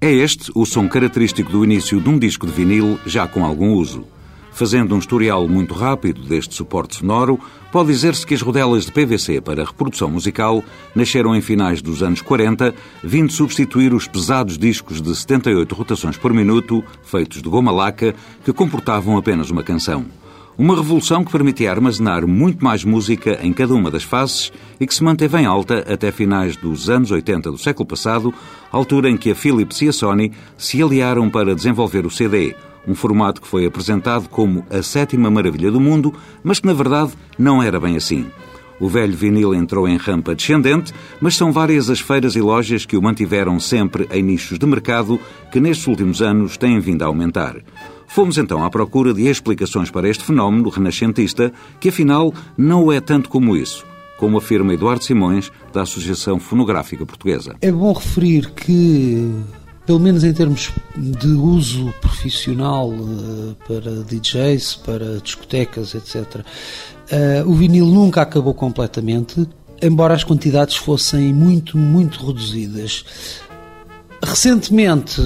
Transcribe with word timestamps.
É 0.00 0.12
este 0.12 0.52
o 0.54 0.64
som 0.64 0.88
característico 0.88 1.50
do 1.50 1.64
início 1.64 2.00
de 2.00 2.08
um 2.08 2.16
disco 2.16 2.46
de 2.46 2.52
vinil 2.52 3.00
já 3.04 3.26
com 3.26 3.44
algum 3.44 3.72
uso. 3.72 4.04
Fazendo 4.52 4.94
um 4.94 4.98
historial 5.00 5.48
muito 5.48 5.74
rápido 5.74 6.22
deste 6.22 6.54
suporte 6.54 6.94
sonoro, 6.94 7.40
pode 7.72 7.90
dizer-se 7.90 8.24
que 8.24 8.32
as 8.32 8.40
rodelas 8.40 8.86
de 8.86 8.92
PVC 8.92 9.40
para 9.40 9.64
reprodução 9.64 10.08
musical 10.08 10.62
nasceram 10.94 11.34
em 11.34 11.40
finais 11.40 11.82
dos 11.82 12.00
anos 12.00 12.22
40, 12.22 12.72
vindo 13.02 13.32
substituir 13.32 13.92
os 13.92 14.06
pesados 14.06 14.56
discos 14.56 15.02
de 15.02 15.12
78 15.12 15.74
rotações 15.74 16.16
por 16.16 16.32
minuto, 16.32 16.84
feitos 17.02 17.42
de 17.42 17.48
goma 17.48 17.72
laca, 17.72 18.14
que 18.44 18.52
comportavam 18.52 19.16
apenas 19.16 19.50
uma 19.50 19.64
canção. 19.64 20.06
Uma 20.58 20.74
revolução 20.74 21.22
que 21.22 21.30
permitia 21.30 21.70
armazenar 21.70 22.26
muito 22.26 22.64
mais 22.64 22.82
música 22.82 23.38
em 23.40 23.52
cada 23.52 23.72
uma 23.74 23.92
das 23.92 24.02
fases 24.02 24.50
e 24.80 24.88
que 24.88 24.92
se 24.92 25.04
manteve 25.04 25.38
em 25.38 25.46
alta 25.46 25.84
até 25.88 26.10
finais 26.10 26.56
dos 26.56 26.90
anos 26.90 27.12
80 27.12 27.52
do 27.52 27.56
século 27.56 27.86
passado, 27.86 28.34
altura 28.72 29.08
em 29.08 29.16
que 29.16 29.30
a 29.30 29.36
Philips 29.36 29.80
e 29.82 29.88
a 29.88 29.92
Sony 29.92 30.32
se 30.56 30.82
aliaram 30.82 31.30
para 31.30 31.54
desenvolver 31.54 32.04
o 32.04 32.10
CD, 32.10 32.56
um 32.88 32.94
formato 32.96 33.40
que 33.40 33.46
foi 33.46 33.66
apresentado 33.66 34.28
como 34.28 34.66
a 34.68 34.82
sétima 34.82 35.30
maravilha 35.30 35.70
do 35.70 35.78
mundo, 35.78 36.12
mas 36.42 36.58
que 36.58 36.66
na 36.66 36.74
verdade 36.74 37.12
não 37.38 37.62
era 37.62 37.78
bem 37.78 37.96
assim. 37.96 38.26
O 38.80 38.88
velho 38.88 39.16
vinil 39.16 39.54
entrou 39.54 39.86
em 39.86 39.96
rampa 39.96 40.34
descendente, 40.34 40.92
mas 41.20 41.36
são 41.36 41.52
várias 41.52 41.88
as 41.88 42.00
feiras 42.00 42.34
e 42.34 42.40
lojas 42.40 42.84
que 42.84 42.96
o 42.96 43.02
mantiveram 43.02 43.60
sempre 43.60 44.08
em 44.10 44.24
nichos 44.24 44.58
de 44.58 44.66
mercado 44.66 45.20
que 45.52 45.60
nestes 45.60 45.86
últimos 45.86 46.20
anos 46.20 46.56
têm 46.56 46.80
vindo 46.80 47.02
a 47.02 47.06
aumentar. 47.06 47.56
Fomos 48.08 48.38
então 48.38 48.64
à 48.64 48.70
procura 48.70 49.14
de 49.14 49.26
explicações 49.28 49.90
para 49.90 50.08
este 50.08 50.24
fenómeno 50.24 50.68
renascentista, 50.68 51.52
que 51.78 51.90
afinal 51.90 52.32
não 52.56 52.90
é 52.90 53.00
tanto 53.00 53.28
como 53.28 53.56
isso 53.56 53.86
como 54.18 54.36
afirma 54.36 54.74
Eduardo 54.74 55.04
Simões, 55.04 55.50
da 55.72 55.82
Associação 55.82 56.40
Fonográfica 56.40 57.06
Portuguesa. 57.06 57.54
É 57.62 57.70
bom 57.70 57.92
referir 57.92 58.50
que 58.50 59.32
pelo 59.86 60.00
menos 60.00 60.22
em 60.22 60.34
termos 60.34 60.70
de 60.94 61.28
uso 61.28 61.94
profissional 61.98 62.90
uh, 62.90 63.56
para 63.66 64.02
DJs, 64.02 64.74
para 64.84 65.18
discotecas, 65.18 65.94
etc., 65.94 66.44
eh, 67.10 67.42
o 67.46 67.54
vinil 67.54 67.86
nunca 67.86 68.20
acabou 68.20 68.52
completamente, 68.52 69.48
embora 69.80 70.12
as 70.12 70.22
quantidades 70.22 70.76
fossem 70.76 71.32
muito, 71.32 71.78
muito 71.78 72.26
reduzidas. 72.26 73.02
Recentemente, 74.22 75.22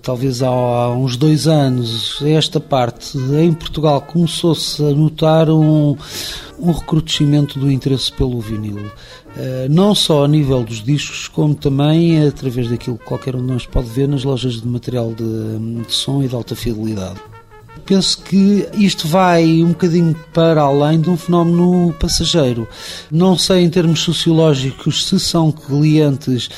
talvez 0.00 0.42
há 0.42 0.90
uns 0.90 1.16
dois 1.16 1.48
anos, 1.48 2.22
esta 2.22 2.60
parte 2.60 3.18
em 3.18 3.52
Portugal 3.52 4.00
começou-se 4.00 4.80
a 4.82 4.90
notar 4.90 5.50
um, 5.50 5.96
um 6.58 6.72
do 7.58 7.70
interesse 7.70 8.12
pelo 8.12 8.40
vinil. 8.40 8.78
Eh, 9.36 9.66
não 9.68 9.92
só 9.92 10.24
a 10.24 10.28
nível 10.28 10.62
dos 10.62 10.82
discos, 10.82 11.26
como 11.26 11.54
também 11.54 12.26
através 12.26 12.68
daquilo 12.68 12.96
que 12.96 13.04
qualquer 13.04 13.34
um 13.34 13.40
de 13.40 13.52
nós 13.52 13.66
pode 13.66 13.88
ver 13.88 14.06
nas 14.06 14.22
lojas 14.22 14.60
de 14.60 14.68
material 14.68 15.12
de, 15.12 15.84
de 15.84 15.92
som 15.92 16.22
e 16.22 16.28
de 16.28 16.34
alta 16.34 16.54
fidelidade 16.54 17.20
penso 17.88 18.18
que 18.20 18.68
isto 18.74 19.08
vai 19.08 19.62
um 19.62 19.68
bocadinho 19.68 20.14
para 20.34 20.60
além 20.60 21.00
de 21.00 21.08
um 21.08 21.16
fenómeno 21.16 21.94
passageiro. 21.98 22.68
Não 23.10 23.36
sei 23.36 23.64
em 23.64 23.70
termos 23.70 24.00
sociológicos 24.00 25.06
se 25.06 25.18
são 25.18 25.50
clientes 25.50 26.50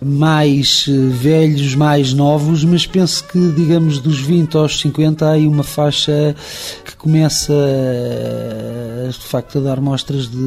mais 0.00 0.86
eh, 0.88 0.92
velhos, 0.92 1.74
mais 1.74 2.12
novos, 2.12 2.62
mas 2.62 2.86
penso 2.86 3.24
que, 3.24 3.50
digamos, 3.56 3.98
dos 3.98 4.20
20 4.20 4.56
aos 4.56 4.78
50 4.78 5.26
há 5.26 5.32
aí 5.32 5.48
uma 5.48 5.64
faixa 5.64 6.36
que 6.84 6.94
começa 6.94 7.52
eh, 7.52 9.08
de 9.10 9.26
facto 9.26 9.58
a 9.58 9.62
dar 9.62 9.80
mostras 9.80 10.28
de, 10.28 10.38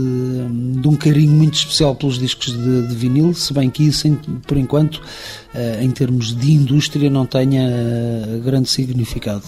de 0.80 0.88
um 0.88 0.96
carinho 0.96 1.34
muito 1.34 1.56
especial 1.56 1.94
pelos 1.96 2.18
discos 2.18 2.54
de, 2.54 2.88
de 2.88 2.96
vinil, 2.96 3.34
se 3.34 3.54
bem 3.54 3.70
que 3.70 3.84
isso, 3.84 4.08
por 4.48 4.56
enquanto, 4.56 5.02
eh, 5.54 5.80
em 5.82 5.92
termos 5.92 6.34
de 6.34 6.54
indústria, 6.54 7.10
não 7.10 7.26
tenha 7.26 7.70
grande 8.42 8.70
significado 8.70 9.44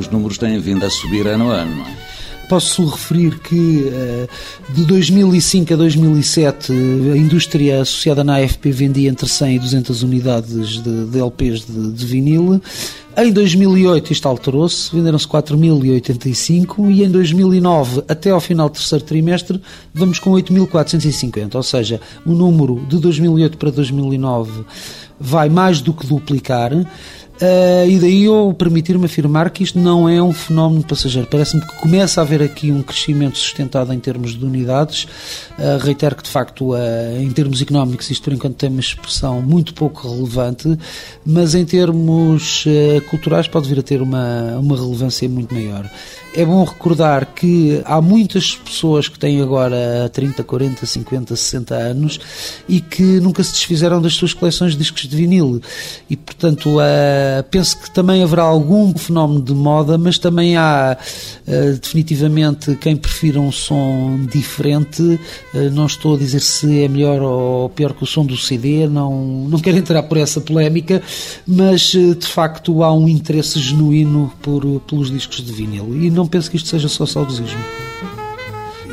os 0.00 0.08
números 0.08 0.38
têm 0.38 0.58
vindo 0.58 0.84
a 0.84 0.90
subir 0.90 1.26
ano 1.26 1.50
a 1.50 1.56
ano. 1.56 1.84
Posso 2.48 2.84
referir 2.84 3.38
que 3.38 3.88
eh, 3.92 4.26
de 4.70 4.84
2005 4.84 5.72
a 5.72 5.76
2007 5.76 6.72
a 7.12 7.16
indústria 7.16 7.82
associada 7.82 8.24
na 8.24 8.38
AFP 8.38 8.72
vendia 8.72 9.08
entre 9.08 9.28
100 9.28 9.54
e 9.54 9.58
200 9.60 10.02
unidades 10.02 10.82
de, 10.82 11.06
de 11.06 11.18
LPs 11.20 11.64
de, 11.64 11.92
de 11.92 12.06
vinil. 12.06 12.60
Em 13.16 13.30
2008 13.30 14.12
isto 14.12 14.26
alterou-se, 14.26 14.92
venderam-se 14.92 15.28
4.085 15.28 16.90
e 16.90 17.04
em 17.04 17.10
2009, 17.10 18.02
até 18.08 18.30
ao 18.30 18.40
final 18.40 18.68
do 18.68 18.72
terceiro 18.72 19.04
trimestre, 19.04 19.60
vamos 19.94 20.18
com 20.18 20.32
8.450, 20.32 21.54
ou 21.54 21.62
seja, 21.62 22.00
o 22.26 22.32
número 22.32 22.84
de 22.88 22.98
2008 22.98 23.58
para 23.58 23.70
2009 23.70 24.64
vai 25.20 25.50
mais 25.50 25.80
do 25.82 25.92
que 25.92 26.06
duplicar. 26.06 26.72
Uh, 27.40 27.88
e 27.88 27.98
daí 27.98 28.24
eu 28.24 28.54
permitir-me 28.56 29.06
afirmar 29.06 29.48
que 29.48 29.62
isto 29.62 29.78
não 29.78 30.06
é 30.06 30.22
um 30.22 30.30
fenómeno 30.32 30.84
passageiro. 30.84 31.26
Parece-me 31.26 31.62
que 31.62 31.74
começa 31.76 32.20
a 32.20 32.22
haver 32.22 32.42
aqui 32.42 32.70
um 32.70 32.82
crescimento 32.82 33.38
sustentado 33.38 33.94
em 33.94 33.98
termos 33.98 34.38
de 34.38 34.44
unidades. 34.44 35.04
Uh, 35.58 35.78
reitero 35.80 36.16
que, 36.16 36.22
de 36.22 36.28
facto, 36.28 36.74
uh, 36.74 36.76
em 37.18 37.30
termos 37.30 37.62
económicos, 37.62 38.10
isto 38.10 38.24
por 38.24 38.34
enquanto 38.34 38.56
tem 38.56 38.68
uma 38.68 38.80
expressão 38.80 39.40
muito 39.40 39.72
pouco 39.72 40.06
relevante, 40.06 40.78
mas 41.24 41.54
em 41.54 41.64
termos 41.64 42.64
culturais 43.08 43.48
pode 43.48 43.68
vir 43.68 43.78
a 43.78 43.82
ter 43.82 44.02
uma, 44.02 44.58
uma 44.58 44.76
relevância 44.76 45.26
muito 45.28 45.54
maior. 45.54 45.90
É 46.32 46.44
bom 46.44 46.62
recordar 46.62 47.26
que 47.34 47.82
há 47.84 48.00
muitas 48.00 48.54
pessoas 48.54 49.08
que 49.08 49.18
têm 49.18 49.42
agora 49.42 50.08
30, 50.12 50.44
40, 50.44 50.86
50, 50.86 51.34
60 51.34 51.74
anos 51.74 52.20
e 52.68 52.80
que 52.80 53.02
nunca 53.02 53.42
se 53.42 53.50
desfizeram 53.52 54.00
das 54.00 54.14
suas 54.14 54.32
coleções 54.32 54.72
de 54.72 54.78
discos 54.78 55.08
de 55.08 55.16
vinil. 55.16 55.60
E, 56.08 56.16
portanto, 56.16 56.80
uh, 57.38 57.44
penso 57.50 57.78
que 57.78 57.90
também 57.90 58.22
haverá 58.22 58.42
algum 58.42 58.92
fenómeno 58.96 59.42
de 59.42 59.54
moda, 59.54 59.96
mas 59.96 60.18
também 60.18 60.56
há 60.56 60.96
uh, 60.96 61.78
definitivamente 61.78 62.74
quem 62.76 62.96
prefira 62.96 63.40
um 63.40 63.52
som 63.52 64.18
diferente. 64.30 65.02
Uh, 65.54 65.70
não 65.72 65.86
estou 65.86 66.14
a 66.14 66.18
dizer 66.18 66.40
se 66.40 66.82
é 66.82 66.88
melhor 66.88 67.22
ou 67.22 67.68
pior 67.68 67.92
que 67.92 68.04
o 68.04 68.06
som 68.06 68.24
do 68.24 68.36
CD, 68.36 68.86
não, 68.88 69.46
não 69.48 69.58
quero 69.58 69.78
entrar 69.78 70.02
por 70.04 70.16
essa 70.18 70.40
polémica, 70.40 71.02
mas 71.46 71.92
de 71.92 72.26
facto 72.26 72.82
há 72.82 72.92
um 72.92 73.08
interesse 73.08 73.58
genuíno 73.58 74.32
por, 74.42 74.62
pelos 74.80 75.10
discos 75.10 75.44
de 75.44 75.52
vinil. 75.52 75.94
E 75.94 76.10
não 76.10 76.26
penso 76.26 76.50
que 76.50 76.56
isto 76.56 76.68
seja 76.68 76.88
só 76.88 77.06
saudosismo. 77.06 77.60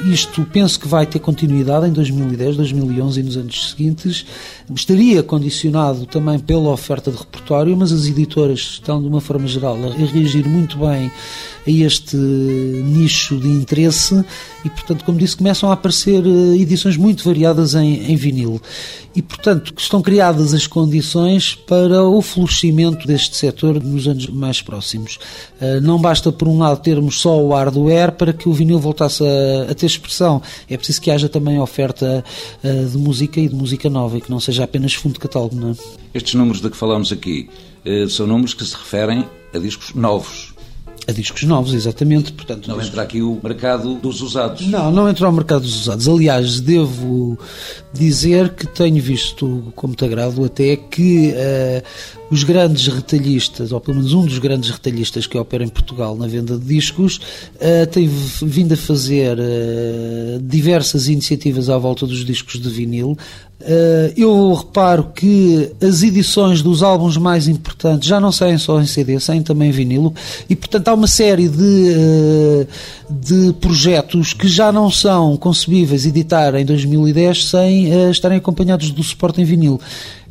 Isto 0.05 0.45
penso 0.51 0.79
que 0.79 0.87
vai 0.87 1.05
ter 1.05 1.19
continuidade 1.19 1.87
em 1.87 1.91
2010, 1.91 2.57
2011 2.57 3.19
e 3.19 3.23
nos 3.23 3.37
anos 3.37 3.69
seguintes. 3.69 4.25
Estaria 4.73 5.23
condicionado 5.23 6.05
também 6.05 6.39
pela 6.39 6.69
oferta 6.69 7.11
de 7.11 7.17
repertório, 7.17 7.75
mas 7.75 7.91
as 7.91 8.05
editoras 8.05 8.59
estão, 8.59 9.01
de 9.01 9.07
uma 9.07 9.21
forma 9.21 9.47
geral, 9.47 9.75
a 9.75 10.05
reagir 10.05 10.47
muito 10.47 10.77
bem 10.77 11.11
a 11.67 11.71
este 11.71 12.15
nicho 12.15 13.37
de 13.37 13.49
interesse 13.49 14.23
e, 14.63 14.69
portanto, 14.69 15.03
como 15.03 15.17
disse, 15.17 15.35
começam 15.35 15.69
a 15.69 15.73
aparecer 15.73 16.23
eh, 16.25 16.57
edições 16.57 16.95
muito 16.95 17.23
variadas 17.23 17.75
em, 17.75 18.11
em 18.11 18.15
vinil. 18.15 18.61
E, 19.15 19.21
portanto, 19.21 19.73
estão 19.77 20.01
criadas 20.01 20.53
as 20.53 20.67
condições 20.67 21.55
para 21.55 22.03
o 22.03 22.21
florescimento 22.21 23.05
deste 23.07 23.35
setor 23.35 23.83
nos 23.83 24.07
anos 24.07 24.27
mais 24.27 24.61
próximos. 24.61 25.19
Eh, 25.59 25.79
não 25.81 25.99
basta, 25.99 26.31
por 26.31 26.47
um 26.47 26.57
lado, 26.57 26.81
termos 26.81 27.19
só 27.19 27.41
o 27.41 27.53
hardware 27.53 28.13
para 28.13 28.31
que 28.31 28.47
o 28.47 28.53
vinil 28.53 28.79
voltasse 28.79 29.23
a, 29.23 29.71
a 29.71 29.75
ter 29.75 29.86
expressão. 29.87 30.41
É 30.69 30.77
preciso 30.77 31.01
que 31.01 31.11
haja 31.11 31.27
também 31.27 31.59
oferta 31.59 32.23
eh, 32.63 32.83
de 32.83 32.97
música 32.97 33.39
e 33.39 33.47
de 33.47 33.55
música 33.55 33.89
nova 33.89 34.17
e 34.17 34.21
que 34.21 34.29
não 34.29 34.39
seja 34.39 34.63
apenas 34.63 34.93
fundo 34.93 35.13
de 35.13 35.19
catálogo. 35.19 35.55
Não 35.55 35.71
é? 35.71 35.75
Estes 36.13 36.35
números 36.35 36.61
de 36.61 36.69
que 36.69 36.77
falamos 36.77 37.11
aqui 37.11 37.49
são 38.09 38.27
números 38.27 38.53
que 38.53 38.65
se 38.65 38.75
referem 38.75 39.25
a 39.53 39.59
discos 39.59 39.93
novos 39.93 40.46
a 41.07 41.11
discos 41.13 41.43
novos, 41.43 41.73
exatamente. 41.73 42.33
Portanto, 42.33 42.67
não 42.67 42.81
entra 42.81 43.01
aqui 43.01 43.21
o 43.21 43.39
mercado 43.41 43.95
dos 43.95 44.21
usados. 44.21 44.67
Não, 44.67 44.91
não 44.91 45.09
entra 45.09 45.29
o 45.29 45.31
mercado 45.31 45.61
dos 45.61 45.81
usados. 45.81 46.07
Aliás, 46.07 46.59
devo 46.59 47.39
dizer 47.93 48.53
que 48.53 48.67
tenho 48.67 49.01
visto 49.01 49.71
com 49.73 49.87
muito 49.87 50.03
agrado 50.03 50.43
até 50.43 50.75
que 50.75 51.31
uh, 51.31 51.83
os 52.29 52.43
grandes 52.43 52.87
retalhistas, 52.87 53.71
ou 53.71 53.79
pelo 53.79 53.97
menos 53.97 54.13
um 54.13 54.25
dos 54.25 54.37
grandes 54.37 54.69
retalhistas 54.69 55.25
que 55.25 55.37
opera 55.37 55.63
em 55.63 55.69
Portugal 55.69 56.15
na 56.15 56.27
venda 56.27 56.57
de 56.57 56.65
discos, 56.65 57.21
uh, 57.55 57.87
tem 57.89 58.07
vindo 58.43 58.73
a 58.73 58.77
fazer 58.77 59.37
uh, 59.39 60.41
diversas 60.41 61.07
iniciativas 61.07 61.69
à 61.69 61.77
volta 61.77 62.05
dos 62.05 62.25
discos 62.25 62.59
de 62.59 62.69
vinil. 62.69 63.17
Uh, 63.59 64.13
eu 64.15 64.53
reparo 64.53 65.11
que 65.15 65.71
as 65.81 66.03
edições 66.03 66.61
dos 66.61 66.83
álbuns 66.83 67.17
mais 67.17 67.47
importantes 67.47 68.07
já 68.07 68.19
não 68.19 68.31
saem 68.31 68.57
só 68.59 68.79
em 68.79 68.85
CD, 68.85 69.19
saem 69.19 69.41
também 69.41 69.69
em 69.69 69.71
vinilo, 69.71 70.13
e 70.47 70.55
portanto 70.55 70.87
há 70.89 70.93
uma 70.93 71.07
série 71.07 71.49
de, 71.49 72.67
de 73.09 73.53
projetos 73.53 74.31
que 74.33 74.47
já 74.47 74.71
não 74.71 74.91
são 74.91 75.35
concebíveis 75.37 76.05
editar 76.05 76.53
em 76.53 76.65
2010 76.65 77.49
sem 77.49 78.09
estarem 78.11 78.37
acompanhados 78.37 78.91
do 78.91 79.01
suporte 79.01 79.41
em 79.41 79.45
vinil. 79.45 79.81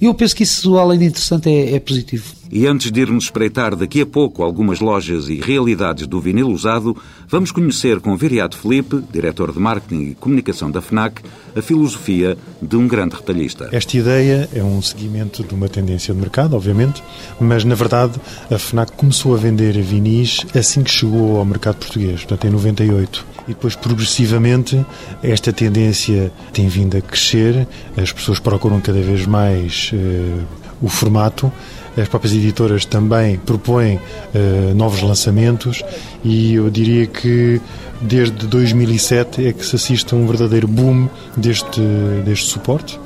Eu 0.00 0.14
penso 0.14 0.36
que 0.36 0.44
isso, 0.44 0.78
além 0.78 1.00
de 1.00 1.06
interessante, 1.06 1.48
é, 1.48 1.74
é 1.74 1.80
positivo. 1.80 2.35
E 2.50 2.66
antes 2.66 2.90
de 2.92 3.00
irmos 3.00 3.24
espreitar 3.24 3.74
daqui 3.74 4.00
a 4.00 4.06
pouco 4.06 4.42
algumas 4.42 4.80
lojas 4.80 5.28
e 5.28 5.40
realidades 5.40 6.06
do 6.06 6.20
vinil 6.20 6.48
usado, 6.48 6.96
vamos 7.28 7.50
conhecer 7.50 8.00
com 8.00 8.16
Viriato 8.16 8.56
Felipe, 8.56 9.02
diretor 9.12 9.52
de 9.52 9.58
marketing 9.58 10.10
e 10.10 10.14
comunicação 10.14 10.70
da 10.70 10.80
FNAC, 10.80 11.22
a 11.56 11.62
filosofia 11.62 12.36
de 12.62 12.76
um 12.76 12.86
grande 12.86 13.16
retalhista. 13.16 13.68
Esta 13.72 13.96
ideia 13.96 14.48
é 14.54 14.62
um 14.62 14.80
seguimento 14.80 15.42
de 15.42 15.54
uma 15.54 15.68
tendência 15.68 16.14
de 16.14 16.20
mercado, 16.20 16.54
obviamente, 16.54 17.02
mas 17.40 17.64
na 17.64 17.74
verdade 17.74 18.20
a 18.50 18.58
FNAC 18.58 18.92
começou 18.92 19.34
a 19.34 19.38
vender 19.38 19.72
vinis 19.82 20.40
assim 20.54 20.82
que 20.82 20.90
chegou 20.90 21.38
ao 21.38 21.44
mercado 21.44 21.76
português, 21.76 22.20
portanto 22.20 22.46
em 22.46 22.50
98. 22.50 23.26
E 23.46 23.50
depois, 23.50 23.76
progressivamente, 23.76 24.84
esta 25.22 25.52
tendência 25.52 26.32
tem 26.52 26.68
vindo 26.68 26.96
a 26.96 27.00
crescer, 27.00 27.66
as 27.96 28.12
pessoas 28.12 28.40
procuram 28.40 28.80
cada 28.80 29.00
vez 29.00 29.24
mais 29.24 29.92
uh, 29.94 30.44
o 30.82 30.88
formato 30.88 31.52
as 31.96 32.08
próprias 32.08 32.34
editoras 32.34 32.84
também 32.84 33.38
propõem 33.38 33.96
uh, 33.96 34.74
novos 34.74 35.02
lançamentos 35.02 35.82
e 36.24 36.54
eu 36.54 36.68
diria 36.70 37.06
que 37.06 37.60
desde 38.00 38.46
2007 38.46 39.46
é 39.46 39.52
que 39.52 39.64
se 39.64 39.76
assiste 39.76 40.14
a 40.14 40.16
um 40.16 40.26
verdadeiro 40.26 40.68
boom 40.68 41.08
deste, 41.36 41.80
deste 42.24 42.50
suporte 42.50 42.98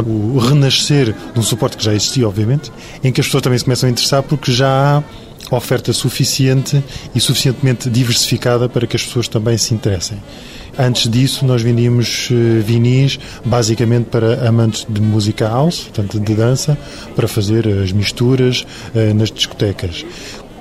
o 0.00 0.38
renascer 0.38 1.14
de 1.34 1.38
um 1.38 1.42
suporte 1.42 1.76
que 1.76 1.84
já 1.84 1.92
existia, 1.92 2.26
obviamente, 2.26 2.72
em 3.04 3.12
que 3.12 3.20
as 3.20 3.26
pessoas 3.26 3.42
também 3.42 3.58
se 3.58 3.64
começam 3.64 3.88
a 3.88 3.92
interessar 3.92 4.22
porque 4.22 4.50
já 4.50 5.02
há 5.50 5.54
oferta 5.54 5.92
suficiente 5.92 6.82
e 7.14 7.20
suficientemente 7.20 7.90
diversificada 7.90 8.68
para 8.68 8.86
que 8.86 8.96
as 8.96 9.04
pessoas 9.04 9.28
também 9.28 9.58
se 9.58 9.74
interessem. 9.74 10.18
Antes 10.78 11.08
disso, 11.08 11.44
nós 11.44 11.60
vendíamos 11.60 12.28
eh, 12.30 12.60
vinis 12.60 13.18
basicamente 13.44 14.06
para 14.06 14.48
amantes 14.48 14.86
de 14.88 15.00
música 15.00 15.46
house, 15.48 15.80
portanto 15.80 16.18
de 16.18 16.34
dança, 16.34 16.78
para 17.14 17.28
fazer 17.28 17.68
as 17.68 17.92
misturas 17.92 18.64
uh, 18.94 19.14
nas 19.14 19.30
discotecas. 19.30 20.04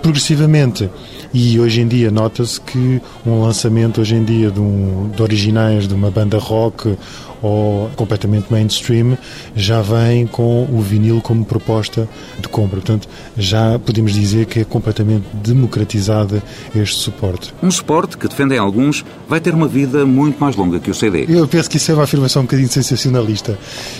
Progressivamente, 0.01 0.89
e 1.31 1.59
hoje 1.59 1.81
em 1.81 1.87
dia 1.87 2.09
nota-se 2.09 2.59
que 2.59 2.99
um 3.25 3.41
lançamento 3.41 4.01
hoje 4.01 4.15
em 4.15 4.23
dia 4.23 4.49
de, 4.49 4.59
um, 4.59 5.11
de 5.15 5.21
originais 5.21 5.87
de 5.87 5.93
uma 5.93 6.09
banda 6.09 6.39
rock 6.39 6.97
ou 7.41 7.89
completamente 7.95 8.51
mainstream 8.51 9.17
já 9.55 9.81
vem 9.81 10.27
com 10.27 10.63
o 10.63 10.81
vinil 10.81 11.21
como 11.21 11.45
proposta 11.45 12.07
de 12.39 12.47
compra. 12.47 12.77
Portanto, 12.77 13.07
já 13.37 13.79
podemos 13.79 14.13
dizer 14.13 14.45
que 14.45 14.59
é 14.59 14.63
completamente 14.63 15.25
democratizado 15.33 16.41
este 16.75 16.97
suporte. 16.97 17.53
Um 17.61 17.71
suporte 17.71 18.17
que, 18.17 18.27
defendem 18.27 18.57
alguns, 18.57 19.05
vai 19.27 19.39
ter 19.39 19.53
uma 19.53 19.67
vida 19.67 20.05
muito 20.05 20.39
mais 20.39 20.55
longa 20.55 20.79
que 20.79 20.89
o 20.89 20.93
CD. 20.93 21.25
Eu 21.29 21.47
penso 21.47 21.69
que 21.69 21.77
isso 21.77 21.91
é 21.91 21.95
uma 21.95 22.03
afirmação 22.03 22.41
um 22.41 22.45
bocadinho 22.45 22.69
sensacionalista. 22.69 23.57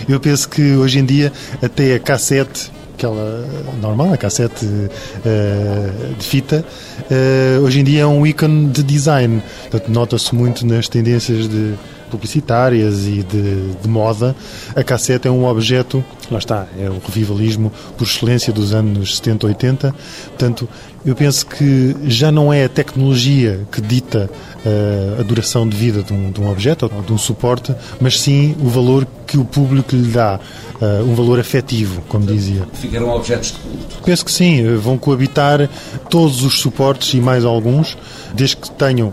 Eu 0.08 0.20
penso 0.20 0.48
que 0.48 0.74
hoje 0.74 0.98
em 0.98 1.04
dia 1.04 1.32
até 1.62 1.94
a 1.94 2.00
cassete 2.00 2.70
aquela 2.94 3.46
normal, 3.80 4.12
a 4.12 4.16
cassete 4.16 4.64
uh, 4.66 6.14
de 6.18 6.24
fita, 6.24 6.64
uh, 7.00 7.62
hoje 7.62 7.80
em 7.80 7.84
dia 7.84 8.02
é 8.02 8.06
um 8.06 8.26
ícone 8.26 8.68
de 8.68 8.82
design. 8.82 9.42
Portanto, 9.70 9.88
nota-se 9.90 10.34
muito 10.34 10.66
nas 10.66 10.88
tendências 10.88 11.48
de 11.48 11.74
publicitárias 12.12 13.06
e 13.06 13.22
de, 13.22 13.72
de, 13.72 13.88
moda, 13.88 14.36
a 14.76 14.84
cassete 14.84 15.26
é 15.26 15.30
um 15.30 15.46
objeto, 15.46 16.04
lá 16.30 16.38
está, 16.38 16.66
é 16.78 16.90
o 16.90 17.00
revivalismo 17.04 17.72
por 17.96 18.04
excelência 18.04 18.52
dos 18.52 18.74
anos 18.74 19.16
70, 19.16 19.46
80. 19.46 19.94
Portanto, 20.28 20.68
eu 21.04 21.16
penso 21.16 21.46
que 21.46 21.96
já 22.04 22.30
não 22.30 22.52
é 22.52 22.64
a 22.64 22.68
tecnologia 22.68 23.60
que 23.72 23.80
dita 23.80 24.30
uh, 24.64 25.20
a 25.20 25.22
duração 25.22 25.66
de 25.66 25.74
vida 25.74 26.02
de 26.02 26.12
um, 26.12 26.30
de 26.30 26.40
um, 26.40 26.50
objeto 26.50 26.90
ou 26.94 27.02
de 27.02 27.12
um 27.12 27.18
suporte, 27.18 27.74
mas 27.98 28.20
sim 28.20 28.54
o 28.60 28.68
valor 28.68 29.06
que 29.26 29.38
o 29.38 29.44
público 29.44 29.96
lhe 29.96 30.10
dá, 30.12 30.38
uh, 30.80 31.10
um 31.10 31.14
valor 31.14 31.40
afetivo, 31.40 32.02
como 32.08 32.26
dizia. 32.26 32.68
Ficaram 32.74 33.08
objetos 33.08 33.52
de 33.52 33.58
culto? 33.58 34.02
Penso 34.04 34.24
que 34.24 34.30
sim, 34.30 34.76
vão 34.76 34.98
coabitar 34.98 35.68
todos 36.10 36.44
os 36.44 36.60
suportes 36.60 37.14
e 37.14 37.20
mais 37.20 37.44
alguns, 37.44 37.96
desde 38.34 38.56
que 38.56 38.70
tenham 38.70 39.12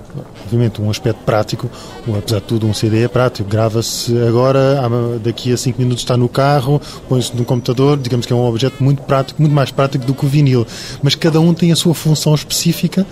obviamente, 0.49 0.81
um 0.81 0.89
aspecto 0.89 1.19
prático. 1.23 1.69
Apesar 2.17 2.39
de 2.39 2.45
tudo, 2.45 2.65
um 2.65 2.73
CD 2.73 3.03
é 3.03 3.07
prático. 3.07 3.47
Grava-se 3.47 4.17
agora, 4.27 4.81
daqui 5.23 5.53
a 5.53 5.57
5 5.57 5.79
minutos 5.79 6.03
está 6.03 6.17
no 6.17 6.27
carro, 6.27 6.81
põe-se 7.07 7.35
no 7.35 7.45
computador. 7.45 7.97
Digamos 7.97 8.25
que 8.25 8.33
é 8.33 8.35
um 8.35 8.45
objeto 8.45 8.83
muito 8.83 9.03
prático, 9.03 9.41
muito 9.41 9.53
mais 9.53 9.69
prático 9.69 10.05
do 10.05 10.13
que 10.13 10.25
o 10.25 10.29
vinil. 10.29 10.65
Mas 11.03 11.13
cada 11.13 11.39
um 11.39 11.53
tem 11.53 11.71
a 11.71 11.75
sua 11.75 11.93
função 11.93 12.33
específica 12.33 13.05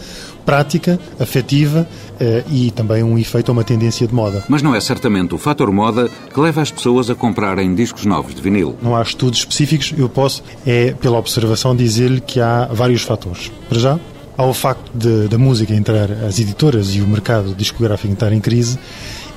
prática, 0.45 0.98
afetiva 1.19 1.86
eh, 2.18 2.42
e 2.50 2.72
também 2.72 3.04
um 3.04 3.18
efeito 3.18 3.50
ou 3.50 3.54
uma 3.54 3.66
tendência 3.66 4.07
de 4.07 4.13
moda. 4.13 4.45
Mas 4.48 4.62
não 4.62 4.74
é 4.74 4.80
certamente 4.80 5.36
o 5.36 5.38
fator 5.38 5.69
moda 5.74 6.10
que 6.33 6.40
leva 6.40 6.62
as 6.62 6.72
pessoas 6.72 7.10
a 7.10 7.16
comprarem 7.16 7.75
discos 7.75 8.06
novos 8.06 8.33
de 8.33 8.42
vinil. 8.42 8.74
Não 8.81 8.95
há 8.95 9.01
estudos 9.01 9.40
específicos, 9.40 9.94
eu 9.98 10.07
posso, 10.07 10.42
é 10.66 10.94
pela 10.94 11.18
observação, 11.18 11.75
dizer-lhe 11.75 12.22
que 12.22 12.40
há 12.40 12.69
vários 12.72 13.01
fatores. 13.01 13.51
Para 13.68 13.78
já, 13.78 14.00
ao 14.38 14.54
facto 14.54 14.92
da 15.28 15.38
música 15.38 15.74
entrar, 15.74 16.12
as 16.12 16.39
editoras 16.39 16.95
e 16.95 17.01
o 17.01 17.07
mercado 17.07 17.56
discográfico 17.56 18.12
entrar 18.12 18.31
em 18.31 18.39
crise 18.39 18.78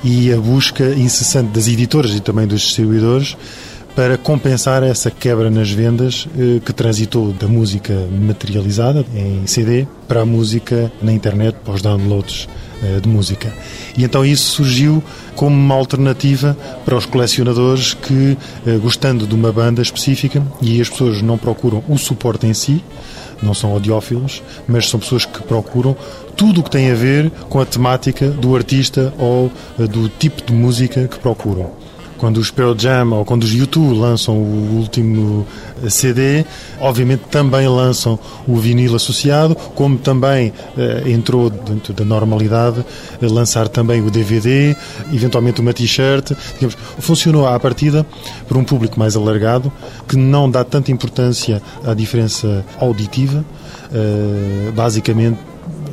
e 0.03 0.31
a 0.31 0.37
busca 0.37 0.85
incessante 0.93 1.49
das 1.49 1.67
editoras 1.67 2.11
e 2.15 2.19
também 2.19 2.45
dos 2.45 2.61
distribuidores 2.61 3.35
para 3.95 4.17
compensar 4.17 4.83
essa 4.83 5.11
quebra 5.11 5.49
nas 5.49 5.69
vendas 5.69 6.27
eh, 6.37 6.61
que 6.63 6.71
transitou 6.71 7.33
da 7.33 7.47
música 7.47 7.93
materializada 8.09 9.05
em 9.13 9.45
CD 9.45 9.85
para 10.07 10.21
a 10.21 10.25
música 10.25 10.91
na 11.01 11.11
internet, 11.11 11.57
para 11.63 11.73
os 11.73 11.81
downloads 11.81 12.47
eh, 12.81 12.99
de 13.01 13.09
música. 13.09 13.53
E 13.97 14.03
então 14.03 14.25
isso 14.25 14.43
surgiu 14.51 15.03
como 15.35 15.55
uma 15.55 15.75
alternativa 15.75 16.57
para 16.85 16.95
os 16.95 17.05
colecionadores 17.05 17.93
que, 17.93 18.37
eh, 18.65 18.77
gostando 18.77 19.27
de 19.27 19.35
uma 19.35 19.51
banda 19.51 19.81
específica, 19.81 20.41
e 20.61 20.79
as 20.79 20.89
pessoas 20.89 21.21
não 21.21 21.37
procuram 21.37 21.83
o 21.89 21.97
suporte 21.97 22.47
em 22.47 22.53
si, 22.53 22.81
não 23.41 23.53
são 23.53 23.71
audiófilos, 23.71 24.41
mas 24.67 24.89
são 24.89 24.99
pessoas 24.99 25.25
que 25.25 25.41
procuram 25.43 25.95
tudo 26.35 26.61
o 26.61 26.63
que 26.63 26.71
tem 26.71 26.91
a 26.91 26.95
ver 26.95 27.29
com 27.49 27.59
a 27.59 27.65
temática 27.65 28.29
do 28.29 28.55
artista 28.55 29.13
ou 29.17 29.51
eh, 29.79 29.87
do 29.87 30.09
tipo 30.09 30.41
de 30.43 30.53
música 30.53 31.07
que 31.07 31.19
procuram 31.19 31.80
quando 32.21 32.37
os 32.37 32.51
Pearl 32.51 32.75
Jam 32.77 33.13
ou 33.13 33.25
quando 33.25 33.41
os 33.41 33.51
U2 33.51 33.97
lançam 33.97 34.37
o 34.37 34.77
último 34.77 35.43
eh, 35.83 35.89
CD, 35.89 36.45
obviamente 36.79 37.21
também 37.31 37.67
lançam 37.67 38.19
o 38.47 38.57
vinil 38.57 38.95
associado, 38.95 39.55
como 39.55 39.97
também 39.97 40.53
eh, 40.77 41.01
entrou 41.07 41.49
dentro 41.49 41.93
da 41.93 42.05
normalidade 42.05 42.85
eh, 43.19 43.25
lançar 43.25 43.67
também 43.67 44.01
o 44.01 44.11
DVD, 44.11 44.75
eventualmente 45.11 45.61
uma 45.61 45.73
t-shirt. 45.73 46.33
Funcionou 46.99 47.47
à 47.47 47.59
partida 47.59 48.05
para 48.47 48.55
um 48.55 48.63
público 48.63 48.99
mais 48.99 49.15
alargado, 49.15 49.73
que 50.07 50.15
não 50.15 50.47
dá 50.47 50.63
tanta 50.63 50.91
importância 50.91 51.59
à 51.83 51.95
diferença 51.95 52.63
auditiva. 52.79 53.43
Basicamente 54.73 55.50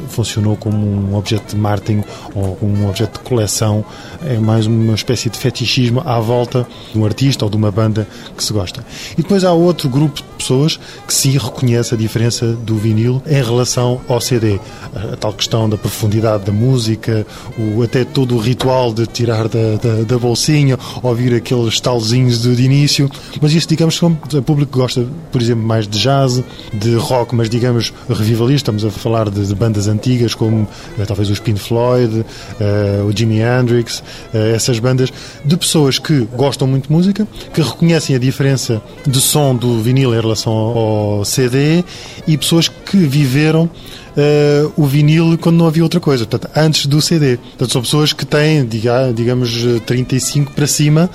funcionou 0.08 0.56
como 0.56 0.76
um 0.76 1.16
objeto 1.16 1.54
de 1.54 1.60
marketing 1.60 2.02
ou 2.34 2.58
um 2.62 2.88
objeto 2.88 3.18
de 3.18 3.28
coleção, 3.28 3.84
é 4.24 4.38
mais 4.38 4.66
uma 4.66 4.94
espécie 4.94 5.30
de 5.30 5.38
fetichismo 5.38 6.02
à 6.04 6.18
volta 6.20 6.66
de 6.92 6.98
um 6.98 7.04
artista 7.04 7.44
ou 7.44 7.50
de 7.50 7.56
uma 7.56 7.70
banda 7.70 8.06
que 8.36 8.42
se 8.42 8.52
gosta. 8.52 8.84
E 9.12 9.22
depois 9.22 9.44
há 9.44 9.52
outro 9.52 9.88
grupo 9.88 10.16
de 10.16 10.22
pessoas 10.38 10.78
que 11.06 11.12
sim 11.12 11.32
reconhece 11.32 11.94
a 11.94 11.96
diferença 11.96 12.46
do 12.46 12.76
vinil 12.76 13.22
em 13.26 13.42
relação 13.42 14.00
ao 14.08 14.20
CD. 14.20 14.58
A, 14.94 15.16
tal 15.16 15.32
questão 15.32 15.68
da 15.68 15.76
profundidade 15.76 16.44
da 16.44 16.52
música, 16.52 17.26
o, 17.58 17.82
até 17.82 18.04
todo 18.04 18.36
o 18.36 18.38
ritual 18.38 18.92
de 18.92 19.06
tirar 19.06 19.48
da, 19.48 19.76
da, 19.76 20.02
da 20.04 20.18
bolsinha, 20.18 20.78
ouvir 21.02 21.34
aqueles 21.34 21.80
talzinhos 21.80 22.42
de, 22.42 22.54
de 22.54 22.62
início. 22.62 23.10
Mas 23.40 23.52
isso, 23.52 23.68
digamos, 23.68 23.98
como 23.98 24.18
o 24.32 24.42
público 24.42 24.78
gosta, 24.78 25.06
por 25.30 25.40
exemplo, 25.40 25.64
mais 25.64 25.86
de 25.86 25.98
jazz, 25.98 26.42
de 26.72 26.94
rock, 26.94 27.34
mas 27.34 27.50
digamos 27.50 27.92
revivalista, 28.08 28.70
estamos 28.70 28.84
a 28.84 28.90
falar 28.90 29.30
de, 29.30 29.46
de 29.46 29.54
bandas 29.54 29.88
antigas, 29.98 30.34
como 30.34 30.62
uh, 30.62 31.06
talvez 31.06 31.28
os 31.28 31.40
Pink 31.40 31.60
Floyd, 31.60 32.20
uh, 32.20 33.04
o 33.06 33.16
Jimi 33.16 33.40
Hendrix, 33.40 33.98
uh, 34.32 34.38
essas 34.54 34.78
bandas, 34.78 35.12
de 35.44 35.56
pessoas 35.56 35.98
que 35.98 36.26
gostam 36.34 36.66
muito 36.66 36.86
de 36.86 36.92
música, 36.92 37.26
que 37.52 37.60
reconhecem 37.60 38.14
a 38.14 38.18
diferença 38.18 38.80
de 39.06 39.20
som 39.20 39.54
do 39.54 39.82
vinil 39.82 40.14
em 40.14 40.20
relação 40.20 40.52
ao 40.52 41.24
CD 41.24 41.84
e 42.26 42.38
pessoas 42.38 42.68
que 42.68 42.96
viveram 42.96 43.68
uh, 44.18 44.72
o 44.76 44.86
vinil 44.86 45.38
quando 45.38 45.56
não 45.56 45.66
havia 45.66 45.82
outra 45.82 46.00
coisa, 46.00 46.26
portanto, 46.26 46.50
antes 46.56 46.86
do 46.86 47.00
CD. 47.00 47.36
Portanto, 47.36 47.72
são 47.72 47.82
pessoas 47.82 48.12
que 48.12 48.26
têm, 48.26 48.66
diga, 48.66 49.12
digamos, 49.14 49.64
35 49.86 50.52
para 50.52 50.66
cima, 50.66 51.08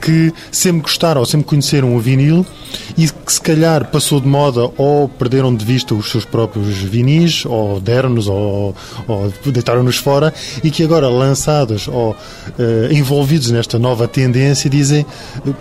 que 0.00 0.32
sempre 0.52 0.82
gostaram 0.82 1.20
ou 1.20 1.26
sempre 1.26 1.46
conheceram 1.46 1.96
o 1.96 2.00
vinil 2.00 2.44
e 2.96 3.08
que 3.08 3.32
se 3.32 3.40
calhar 3.40 3.86
passou 3.86 4.20
de 4.20 4.28
moda 4.28 4.70
ou 4.76 5.08
perderam 5.08 5.54
de 5.54 5.64
vista 5.64 5.94
os 5.94 6.10
seus 6.10 6.24
próprios 6.24 6.78
vinis, 6.78 7.44
ou 7.46 7.80
deram-nos, 7.80 8.28
ou, 8.28 8.74
ou 9.08 9.32
deitaram-nos 9.46 9.96
fora 9.96 10.32
e 10.62 10.70
que 10.70 10.82
agora, 10.82 11.08
lançados 11.08 11.88
ou 11.88 12.10
uh, 12.10 12.92
envolvidos 12.92 13.50
nesta 13.50 13.78
nova 13.78 14.06
tendência, 14.06 14.68
dizem, 14.68 15.06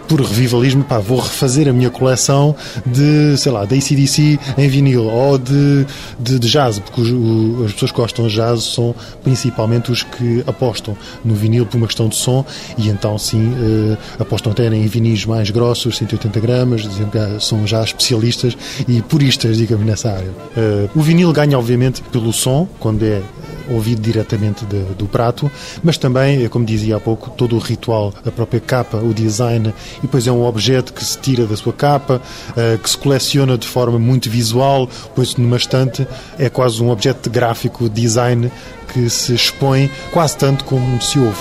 por 0.08 0.22
revivalismo, 0.22 0.84
pá, 0.84 1.00
vou 1.00 1.20
refazer 1.20 1.68
a 1.68 1.74
minha 1.74 1.90
coleção 1.90 2.56
de, 2.86 3.38
sei 3.38 3.52
lá, 3.52 3.66
da 3.66 3.76
ACDC 3.76 4.40
em 4.58 4.68
vinil 4.68 5.06
ou 5.06 5.38
de, 5.38 5.86
de, 6.20 6.40
de 6.40 6.50
jazz, 6.50 6.80
porque 6.90 7.02
os, 7.02 7.12
o, 7.12 7.66
as 7.66 7.74
pessoas 7.74 7.92
que 7.92 7.98
gostam 7.98 8.28
de 8.28 8.36
jazz 8.36 8.64
são 8.64 8.96
principalmente 9.24 9.92
os 9.92 10.04
que 10.04 10.44
apostam 10.46 10.98
no 11.24 11.34
vinil 11.34 11.66
por 11.66 11.78
uma 11.78 11.88
questão 11.88 12.08
de 12.08 12.16
som 12.16 12.46
e 12.78 12.90
então 12.90 13.18
sim 13.18 13.52
uh, 13.54 13.98
apostam 14.20 14.52
até 14.52 14.68
em 14.68 14.88
vinis 14.88 15.26
mais 15.26 15.50
grossos, 15.50 15.98
180 15.98 16.40
gramas, 16.40 16.82
que 16.82 17.46
são 17.46 17.66
já 17.66 17.84
especialistas 17.84 18.58
e 18.88 19.02
puristas, 19.02 19.58
digamos, 19.58 19.86
nessa 19.86 20.12
área. 20.12 20.30
Uh, 20.30 20.90
o 20.96 21.02
vinil 21.02 21.32
ganha, 21.32 21.58
obviamente, 21.58 22.02
pelo 22.12 22.34
som, 22.34 22.68
quando 22.80 23.04
é 23.04 23.22
ouvido 23.70 24.02
diretamente 24.02 24.66
de, 24.66 24.82
do 24.96 25.06
prato, 25.06 25.52
mas 25.84 25.98
também, 25.98 26.48
como 26.50 26.66
dizia 26.66 26.98
há 26.98 27.00
pouco, 27.00 27.30
todo 27.32 27.56
o 27.56 27.60
ritual, 27.60 28.14
a 28.26 28.32
própria 28.32 28.60
capa, 28.60 28.98
o 28.98 29.14
design, 29.14 29.74
e 29.98 30.02
depois 30.02 30.28
é 30.28 30.32
um 30.32 30.46
objeto 30.46 30.94
que 30.94 31.04
se 31.04 31.18
tira 31.18 31.46
da 31.46 31.56
sua 31.56 31.74
capa, 31.74 32.22
uh, 32.52 32.78
que 32.78 32.90
se 32.90 32.98
coleciona 32.98 33.58
de 33.58 33.68
forma 33.68 34.00
muito 34.00 34.30
visual, 34.30 34.90
pois 35.16 35.36
numa 35.36 35.58
estante 35.58 36.08
é 36.38 36.50
quase 36.50 36.82
um 36.82 36.90
objeto 36.90 37.30
gráfico, 37.30 37.90
design, 37.90 38.52
que 38.94 39.10
se 39.10 39.34
expõe 39.34 39.90
quase 40.12 40.38
tanto 40.38 40.64
como 40.66 41.02
se 41.02 41.20
ouve. 41.20 41.38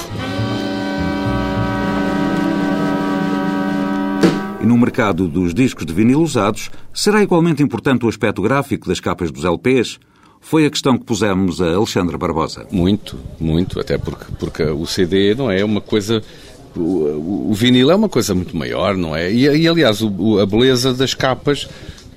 E 4.61 4.67
no 4.67 4.77
mercado 4.77 5.29
dos 5.29 5.55
discos 5.55 5.87
de 5.87 5.93
vinil 5.93 6.21
usados, 6.21 6.71
será 6.93 7.23
igualmente 7.23 7.63
importante 7.63 8.05
o 8.05 8.09
aspecto 8.09 8.43
gráfico 8.43 8.89
das 8.89 9.01
capas 9.01 9.31
dos 9.31 9.45
LPs? 9.45 9.99
Foi 10.41 10.67
a 10.67 10.71
questão 10.71 10.97
que 10.97 11.05
pusemos 11.05 11.61
a 11.61 11.75
Alexandre 11.75 12.17
Barbosa. 12.17 12.67
Muito, 12.71 13.19
muito, 13.39 13.79
até 13.79 13.99
porque, 13.99 14.25
porque 14.39 14.63
o 14.63 14.87
CD 14.87 15.35
não 15.35 15.51
é 15.51 15.65
uma 15.65 15.81
coisa 15.81 16.23
o, 16.77 17.51
o, 17.51 17.55
vinil 17.55 17.91
é 17.91 17.95
uma 17.95 18.09
coisa 18.09 18.35
muito 18.35 18.57
maior, 18.57 18.97
não 18.97 19.15
é? 19.15 19.31
E, 19.33 19.45
e 19.45 19.69
aliás, 19.69 20.01
o, 20.01 20.39
a 20.39 20.47
beleza 20.47 20.95
das 20.95 21.15
capas 21.15 21.69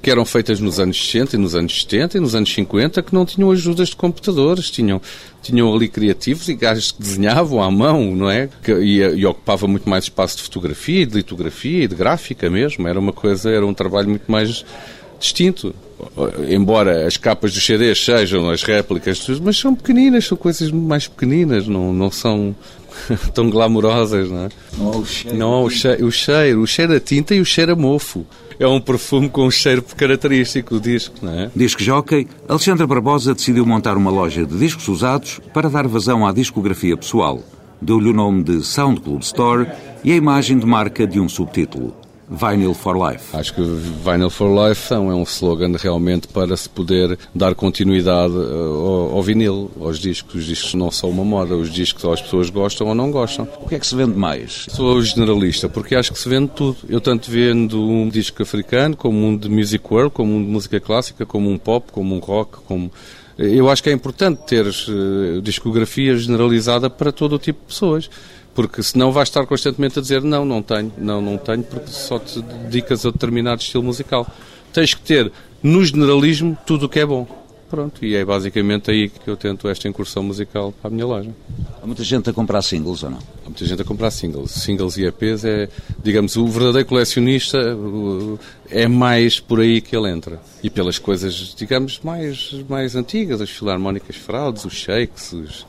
que 0.02 0.10
eram 0.10 0.26
feitas 0.26 0.60
nos 0.60 0.80
anos 0.80 0.98
60 0.98 1.36
e 1.36 1.40
nos 1.40 1.54
anos 1.54 1.82
70 1.84 2.18
e 2.18 2.20
nos 2.20 2.34
anos 2.34 2.52
50 2.52 3.04
que 3.04 3.14
não 3.14 3.24
tinham 3.24 3.52
ajudas 3.52 3.90
de 3.90 3.96
computadores, 3.96 4.72
tinham, 4.72 5.00
tinham 5.44 5.74
ali 5.74 5.88
criativos 5.88 6.50
e 6.50 6.56
gajos 6.56 6.92
que 6.92 7.02
desenhavam 7.02 7.62
à 7.62 7.70
mão, 7.70 8.16
não 8.16 8.30
é? 8.30 8.50
Que, 8.64 8.72
e, 8.74 8.98
e, 8.98 9.26
ocupava 9.26 9.68
muito 9.68 9.88
mais 9.88 10.06
espaço 10.06 10.38
de 10.38 10.44
fotografia, 10.44 11.06
de 11.06 11.16
litografia 11.16 11.84
e 11.84 11.88
de 11.88 11.96
gráfica 11.96 12.50
mesmo. 12.50 12.88
Era 12.88 13.00
uma 13.00 13.14
coisa, 13.14 13.52
era 13.52 13.66
um 13.66 13.74
trabalho 13.74 14.10
muito 14.10 14.32
mais 14.32 14.66
distinto. 15.22 15.74
Embora 16.50 17.06
as 17.08 17.16
capas 17.16 17.54
dos 17.54 17.64
CDs 17.64 18.04
sejam 18.04 18.50
as 18.50 18.64
réplicas, 18.64 19.26
mas 19.40 19.58
são 19.58 19.74
pequeninas, 19.76 20.26
são 20.26 20.38
coisas 20.38 20.72
mais 20.72 21.08
pequeninas, 21.08 21.68
não, 21.68 21.94
não 21.94 22.10
são 22.10 22.56
tão 23.34 23.50
glamurosas, 23.50 24.30
não 24.30 24.46
é? 24.46 24.50
Não 24.78 24.88
há 24.92 24.98
o 24.98 25.06
cheiro. 25.06 25.38
Não 25.38 25.54
há 25.54 25.62
o 25.62 25.70
cheiro, 25.70 26.06
o 26.06 26.12
cheiro, 26.12 26.62
o 26.62 26.68
cheiro 26.68 26.96
a 26.96 27.00
tinta 27.00 27.36
e 27.36 27.40
o 27.40 27.46
cheiro 27.46 27.74
a 27.74 27.76
mofo. 27.76 28.26
É 28.60 28.68
um 28.68 28.80
perfume 28.80 29.30
com 29.30 29.48
um 29.48 29.52
cheiro 29.52 29.84
característico 29.96 30.76
do 30.76 30.82
disco, 30.82 31.16
não 31.22 31.34
é? 31.34 31.52
Disque 31.56 31.84
Jockey, 31.84 32.28
Alexandre 32.48 32.86
Barbosa 32.86 33.34
decidiu 33.34 33.66
montar 33.66 33.98
uma 33.98 34.12
loja 34.12 34.46
de 34.46 34.58
discos 34.58 34.88
usados 34.88 35.40
para 35.54 35.70
dar 35.70 35.88
vazão 35.88 36.28
à 36.28 36.32
discografia 36.32 36.98
pessoal. 36.98 37.42
Deu-lhe 37.82 38.10
o 38.10 38.14
nome 38.14 38.44
de 38.44 38.64
Sound 38.64 39.02
Club 39.02 39.22
Store 39.22 39.68
e 40.04 40.12
a 40.12 40.16
imagem 40.16 40.60
de 40.60 40.66
marca 40.66 41.08
de 41.08 41.20
um 41.20 41.28
subtítulo. 41.28 42.01
Vinyl 42.32 42.74
for 42.74 42.96
Life. 42.96 43.36
Acho 43.36 43.54
que 43.54 43.62
Vinyl 43.62 44.30
for 44.30 44.50
Life 44.50 44.94
é 44.94 44.98
um 44.98 45.24
slogan 45.24 45.74
realmente 45.78 46.30
para 46.30 46.56
se 46.56 46.70
poder 46.70 47.20
dar 47.36 47.54
continuidade 47.54 48.34
eh, 48.34 48.38
ao, 48.38 49.18
ao, 49.18 49.22
vinil, 49.22 49.70
aos 49.82 50.00
discos. 50.00 50.36
Os 50.36 50.46
discos 50.46 50.74
não 50.74 50.90
são 50.90 51.10
uma 51.10 51.26
moda, 51.26 51.56
os 51.56 51.70
discos 51.70 52.06
ou 52.06 52.14
as 52.14 52.22
pessoas 52.22 52.50
gostam 52.50 52.88
ou 52.88 52.96
não 52.96 53.12
gostam. 53.12 53.46
O 53.60 53.68
que 53.68 53.76
é 53.76 53.80
que 53.80 53.86
se 53.86 53.96
vende 53.96 54.18
mais? 54.18 54.66
Sou 54.70 55.02
generalista, 55.02 55.68
porque 55.68 55.94
acho 55.94 56.14
que 56.14 56.20
se 56.20 56.30
vende 56.30 56.52
tudo. 56.56 56.78
Eu 56.88 57.02
tanto 57.02 57.30
vendo 57.30 57.82
um 57.82 58.08
disco 58.08 58.42
africano, 58.42 58.96
como 58.96 59.28
um 59.28 59.36
de 59.36 59.50
music 59.50 59.84
world, 59.92 60.12
como 60.12 60.34
um 60.34 60.42
de 60.42 60.50
música 60.50 60.80
clássica, 60.80 61.26
como 61.26 61.50
um 61.50 61.58
pop, 61.58 61.92
como 61.92 62.16
um 62.16 62.20
rock, 62.20 62.60
como 62.66 62.90
eu 63.38 63.70
acho 63.70 63.82
que 63.82 63.90
é 63.90 63.94
importante 63.94 64.42
ter 64.46 64.66
uh, 64.68 65.42
discografia 65.42 66.16
generalizada 66.16 66.90
para 66.90 67.12
todo 67.12 67.34
o 67.34 67.40
tipo 67.40 67.60
de 67.62 67.66
pessoas 67.68 68.10
porque 68.54 68.84
senão 68.84 69.12
vais 69.12 69.30
estar 69.30 69.46
constantemente 69.46 70.00
a 70.00 70.02
dizer 70.02 70.22
não, 70.22 70.46
não 70.46 70.62
tenho, 70.62 70.92
não, 70.98 71.22
não 71.22 71.38
tenho, 71.38 71.64
porque 71.64 71.88
só 71.88 72.20
te 72.20 72.42
dedicas 72.42 73.06
a 73.06 73.12
determinado 73.12 73.62
estilo 73.62 73.84
musical. 73.84 74.28
Tens 74.74 74.94
que 74.94 75.02
ter, 75.02 75.32
no 75.62 75.84
generalismo, 75.84 76.58
tudo 76.66 76.86
o 76.86 76.90
que 76.90 77.00
é 77.00 77.06
bom. 77.06 77.42
Pronto, 77.72 78.06
e 78.06 78.16
é 78.16 78.26
basicamente 78.26 78.92
aí 78.92 79.08
que 79.08 79.30
eu 79.30 79.38
tento 79.38 79.70
esta 79.70 79.88
incursão 79.88 80.22
musical 80.22 80.74
para 80.74 80.90
a 80.90 80.94
minha 80.94 81.06
loja. 81.06 81.32
Há 81.82 81.86
muita 81.86 82.04
gente 82.04 82.30
a 82.30 82.34
comprar 82.34 82.62
singles 82.62 83.02
ou 83.02 83.12
não? 83.12 83.20
Há 83.46 83.46
muita 83.46 83.66
gente 83.66 83.82
a 83.82 83.86
comprar 83.86 84.12
singles. 84.12 84.52
Singles 84.52 84.98
e 84.98 85.06
EPs 85.06 85.46
é, 85.46 85.70
digamos, 86.04 86.36
o 86.36 86.46
verdadeiro 86.48 86.86
colecionista 86.86 87.58
é 88.70 88.90
mais 88.90 89.40
por 89.40 89.62
aí 89.62 89.80
que 89.80 89.96
ele 89.96 90.10
entra. 90.10 90.42
E 90.62 90.70
pelas 90.70 91.00
coisas, 91.00 91.56
digamos, 91.58 92.02
mais, 92.04 92.54
mais 92.68 92.94
antigas, 92.94 93.40
as 93.40 93.50
filarmónicas 93.50 94.18
fraudes, 94.18 94.66
os 94.66 94.74
shakes, 94.74 95.32
os, 95.32 95.66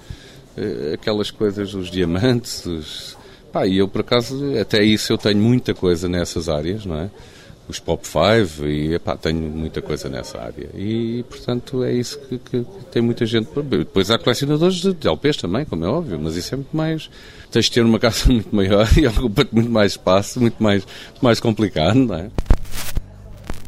aquelas 0.94 1.30
coisas, 1.30 1.74
os 1.74 1.90
diamantes, 1.90 2.64
os... 2.66 3.16
Pá, 3.52 3.66
e 3.66 3.78
eu 3.78 3.88
por 3.88 4.00
acaso, 4.00 4.58
até 4.58 4.82
isso 4.82 5.12
eu 5.12 5.18
tenho 5.18 5.38
muita 5.38 5.74
coisa 5.74 6.08
nessas 6.08 6.48
áreas, 6.48 6.86
não 6.86 6.98
é? 6.98 7.10
Os 7.68 7.78
Pop 7.78 8.06
5 8.06 8.66
e 8.66 8.98
pá, 8.98 9.16
tenho 9.16 9.38
muita 9.38 9.80
coisa 9.80 10.08
nessa 10.08 10.40
área. 10.40 10.68
E 10.74 11.24
portanto 11.28 11.84
é 11.84 11.92
isso 11.92 12.18
que, 12.20 12.38
que, 12.38 12.64
que 12.64 12.84
tem 12.90 13.02
muita 13.02 13.24
gente. 13.24 13.48
Depois 13.62 14.10
há 14.10 14.18
colecionadores 14.18 14.76
de, 14.76 14.94
de 14.94 15.06
LPs 15.06 15.36
também, 15.36 15.64
como 15.64 15.84
é 15.84 15.88
óbvio, 15.88 16.18
mas 16.20 16.36
isso 16.36 16.54
é 16.54 16.56
muito 16.56 16.76
mais. 16.76 17.10
Tens 17.50 17.66
de 17.66 17.72
ter 17.72 17.84
uma 17.84 17.98
casa 18.00 18.32
muito 18.32 18.54
maior 18.54 18.88
e 18.98 19.06
ocupa-te 19.06 19.54
muito 19.54 19.70
mais 19.70 19.92
espaço, 19.92 20.40
muito 20.40 20.62
mais, 20.62 20.86
mais 21.20 21.38
complicado, 21.38 21.96
não 21.96 22.14
é? 22.14 22.30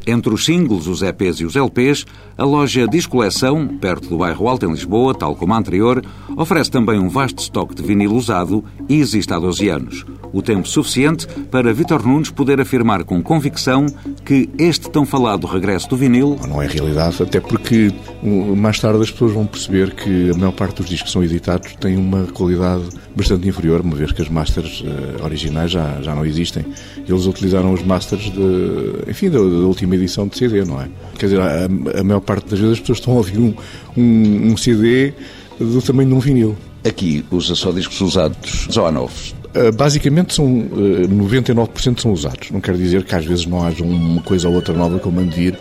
Entre 0.07 0.33
os 0.33 0.45
singles, 0.45 0.87
os 0.87 1.01
EPs 1.01 1.39
e 1.39 1.45
os 1.45 1.55
LPs, 1.55 2.05
a 2.37 2.43
loja 2.43 2.87
Discoleção, 2.87 3.67
perto 3.67 4.07
do 4.07 4.19
bairro 4.19 4.47
Alto 4.47 4.65
em 4.65 4.71
Lisboa, 4.71 5.15
tal 5.15 5.35
como 5.35 5.53
a 5.53 5.57
anterior, 5.57 6.03
oferece 6.37 6.69
também 6.69 6.99
um 6.99 7.09
vasto 7.09 7.39
estoque 7.39 7.73
de 7.73 7.81
vinil 7.81 8.13
usado 8.13 8.63
e 8.87 8.99
existe 8.99 9.33
há 9.33 9.39
12 9.39 9.67
anos. 9.69 10.05
O 10.35 10.41
tempo 10.41 10.67
suficiente 10.67 11.25
para 11.49 11.73
Vitor 11.73 12.05
Nunes 12.05 12.29
poder 12.29 12.59
afirmar 12.59 13.05
com 13.05 13.23
convicção 13.23 13.85
que 14.25 14.49
este 14.59 14.89
tão 14.89 15.05
falado 15.05 15.47
regresso 15.47 15.87
do 15.87 15.95
vinil... 15.95 16.37
Não 16.45 16.61
é 16.61 16.67
realidade, 16.67 17.23
até 17.23 17.39
porque 17.39 17.89
mais 18.21 18.77
tarde 18.77 19.01
as 19.01 19.09
pessoas 19.09 19.31
vão 19.31 19.45
perceber 19.45 19.95
que 19.95 20.31
a 20.31 20.33
maior 20.33 20.51
parte 20.51 20.81
dos 20.81 20.89
discos 20.89 21.07
que 21.07 21.13
são 21.13 21.23
editados 21.23 21.73
têm 21.75 21.95
uma 21.95 22.25
qualidade 22.25 22.83
bastante 23.15 23.47
inferior, 23.47 23.79
uma 23.79 23.95
vez 23.95 24.11
que 24.11 24.21
as 24.21 24.27
masters 24.27 24.81
uh, 24.81 25.23
originais 25.23 25.71
já, 25.71 26.01
já 26.01 26.13
não 26.13 26.25
existem. 26.25 26.65
Eles 27.07 27.25
utilizaram 27.27 27.71
os 27.71 27.81
masters 27.81 28.23
de, 28.23 29.09
enfim, 29.09 29.29
da, 29.29 29.37
da 29.37 29.45
última 29.45 29.95
edição 29.95 30.27
de 30.27 30.37
CD, 30.37 30.65
não 30.65 30.81
é? 30.81 30.89
Quer 31.17 31.27
dizer, 31.27 31.39
a, 31.39 31.99
a, 32.01 32.03
maior 32.03 32.19
parte 32.19 32.49
das 32.49 32.59
vezes 32.59 32.73
as 32.73 32.79
pessoas 32.81 32.97
estão 32.97 33.13
a 33.13 33.17
ouvir 33.19 33.39
um, 33.39 33.53
um, 33.95 34.51
um 34.51 34.57
CD 34.57 35.13
do 35.57 35.81
tamanho 35.81 36.09
de 36.09 36.15
um 36.15 36.19
vinil. 36.19 36.57
Aqui 36.85 37.23
usa 37.31 37.55
só 37.55 37.71
discos 37.71 38.01
usados 38.01 38.77
há 38.77 38.91
novos? 38.91 39.33
Uh, 39.55 39.71
basicamente 39.71 40.33
são 40.33 40.45
uh, 40.45 41.07
99% 41.07 42.01
são 42.01 42.11
usados. 42.11 42.51
Não 42.51 42.59
quer 42.59 42.75
dizer 42.75 43.03
que 43.03 43.15
às 43.15 43.25
vezes 43.25 43.45
não 43.45 43.65
haja 43.65 43.83
uma 43.83 44.21
coisa 44.21 44.49
ou 44.49 44.55
outra 44.55 44.73
nova 44.73 44.99
que 44.99 45.05
eu 45.05 45.11
mando 45.11 45.31
vir 45.31 45.57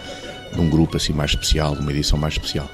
de 0.53 0.61
um 0.61 0.69
grupo 0.69 0.97
assim 0.97 1.13
mais 1.13 1.31
especial, 1.31 1.75
de 1.75 1.81
uma 1.81 1.93
edição 1.93 2.19
mais 2.19 2.35
especial. 2.35 2.69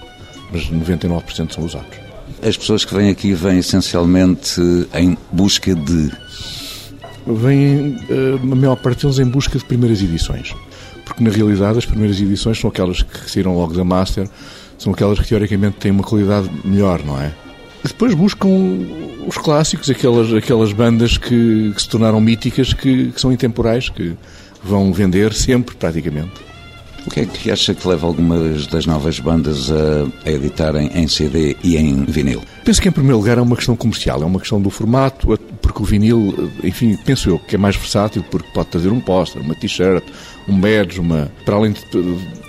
Mas 0.51 0.69
99% 0.71 1.53
são 1.53 1.65
usados. 1.65 1.99
As 2.43 2.57
pessoas 2.57 2.85
que 2.85 2.95
vêm 2.95 3.11
aqui 3.11 3.35
vêm 3.35 3.59
essencialmente 3.59 4.61
em 4.95 5.17
busca 5.31 5.75
de. 5.75 6.11
Vêm, 7.27 7.99
uh, 8.09 8.41
a 8.43 8.57
maior 8.57 8.77
parte 8.77 9.03
deles, 9.03 9.19
em 9.19 9.27
busca 9.27 9.59
de 9.59 9.65
primeiras 9.65 10.03
edições 10.03 10.55
porque 11.11 11.25
na 11.25 11.31
realidade 11.31 11.77
as 11.77 11.85
primeiras 11.85 12.21
edições 12.21 12.59
são 12.59 12.71
aquelas 12.71 13.03
que 13.03 13.29
saíram 13.29 13.57
logo 13.57 13.75
da 13.75 13.83
Master, 13.83 14.29
são 14.79 14.93
aquelas 14.93 15.19
que 15.19 15.27
teoricamente 15.27 15.77
têm 15.79 15.91
uma 15.91 16.05
qualidade 16.05 16.49
melhor, 16.65 17.05
não 17.05 17.21
é? 17.21 17.33
Depois 17.83 18.15
buscam 18.15 18.49
os 19.31 19.39
clássicos, 19.39 19.89
aquelas, 19.89 20.33
aquelas 20.35 20.73
bandas 20.73 21.17
que, 21.17 21.73
que 21.73 21.81
se 21.81 21.89
tornaram 21.89 22.21
míticas, 22.21 22.75
que, 22.75 23.13
que, 23.13 23.21
são 23.21 23.33
intemporais, 23.33 23.89
que 23.89 24.15
vão 24.63 24.93
vender 24.93 25.33
sempre, 25.33 25.77
praticamente. 25.77 26.51
O 27.07 27.11
que 27.11 27.21
é 27.21 27.25
que 27.25 27.51
acha 27.51 27.73
que 27.73 27.87
leva 27.89 28.07
algumas 28.07 28.67
das 28.67 28.85
novas 28.85 29.19
bandas 29.21 29.71
a, 29.71 30.29
a 30.29 30.33
editarem 30.33 30.91
em 30.95 31.07
CD 31.07 31.57
e 31.63 31.77
em 31.77 32.05
vinil? 32.05 32.43
Penso 32.65 32.83
que, 32.83 32.89
em 32.89 32.93
primeiro 32.93 33.19
lugar, 33.19 33.39
é 33.39 33.41
uma 33.41 33.57
questão 33.57 33.75
comercial, 33.75 34.21
é 34.21 34.27
uma 34.27 34.39
questão 34.39 34.61
do 34.61 34.69
formato, 34.69 35.39
porque 35.63 35.81
o 35.81 35.85
vinil, 35.85 36.51
enfim, 36.63 36.99
penso 37.05 37.31
eu 37.31 37.39
que 37.39 37.55
é 37.55 37.59
mais 37.59 37.77
versátil, 37.77 38.25
porque 38.31 38.49
pode 38.53 38.69
trazer 38.69 38.91
um 38.91 39.01
póster, 39.01 39.41
uma 39.41 39.55
t-shirt, 39.55 40.05
um 40.49 40.61
badge, 40.61 41.01
uma... 41.01 41.31
para 41.45 41.55
além 41.55 41.73
de, 41.73 41.81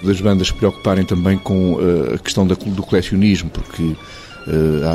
das 0.04 0.20
bandas 0.20 0.48
se 0.48 0.54
preocuparem 0.54 1.06
também 1.06 1.38
com 1.38 1.76
uh, 1.76 2.16
a 2.16 2.18
questão 2.18 2.46
da, 2.46 2.56
do 2.56 2.84
colecionismo, 2.84 3.52
porque 3.52 3.96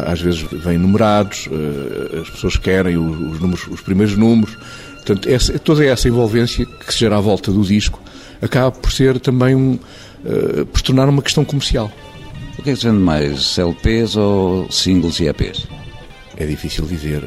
às 0.07 0.21
vezes 0.21 0.41
vêm 0.41 0.79
numerados, 0.79 1.47
uh, 1.47 2.21
as 2.21 2.31
pessoas 2.31 2.57
querem 2.57 2.97
os, 2.97 3.35
os, 3.35 3.41
números, 3.41 3.67
os 3.69 3.81
primeiros 3.81 4.17
números, 4.17 4.57
portanto, 4.97 5.29
essa, 5.29 5.59
toda 5.59 5.85
essa 5.85 6.09
envolvência 6.09 6.67
que 6.67 6.93
se 6.93 7.01
gera 7.01 7.17
à 7.17 7.21
volta 7.21 7.53
do 7.53 7.63
disco 7.63 8.01
acaba 8.43 8.73
por 8.73 8.93
ser 8.93 9.21
também 9.21 9.55
um, 9.55 9.79
por 10.73 10.79
se 10.79 10.85
tornar 10.85 11.09
uma 11.09 11.23
questão 11.23 11.45
comercial. 11.45 11.91
que 12.63 12.71
é 12.71 12.73
que 12.73 12.81
se 12.81 12.87
vende 12.87 12.99
mais, 12.99 13.59
LPs 13.59 14.17
ou 14.17 14.71
singles 14.71 15.21
e 15.21 15.29
EPs? 15.29 15.67
É 16.37 16.45
difícil 16.45 16.85
dizer. 16.85 17.23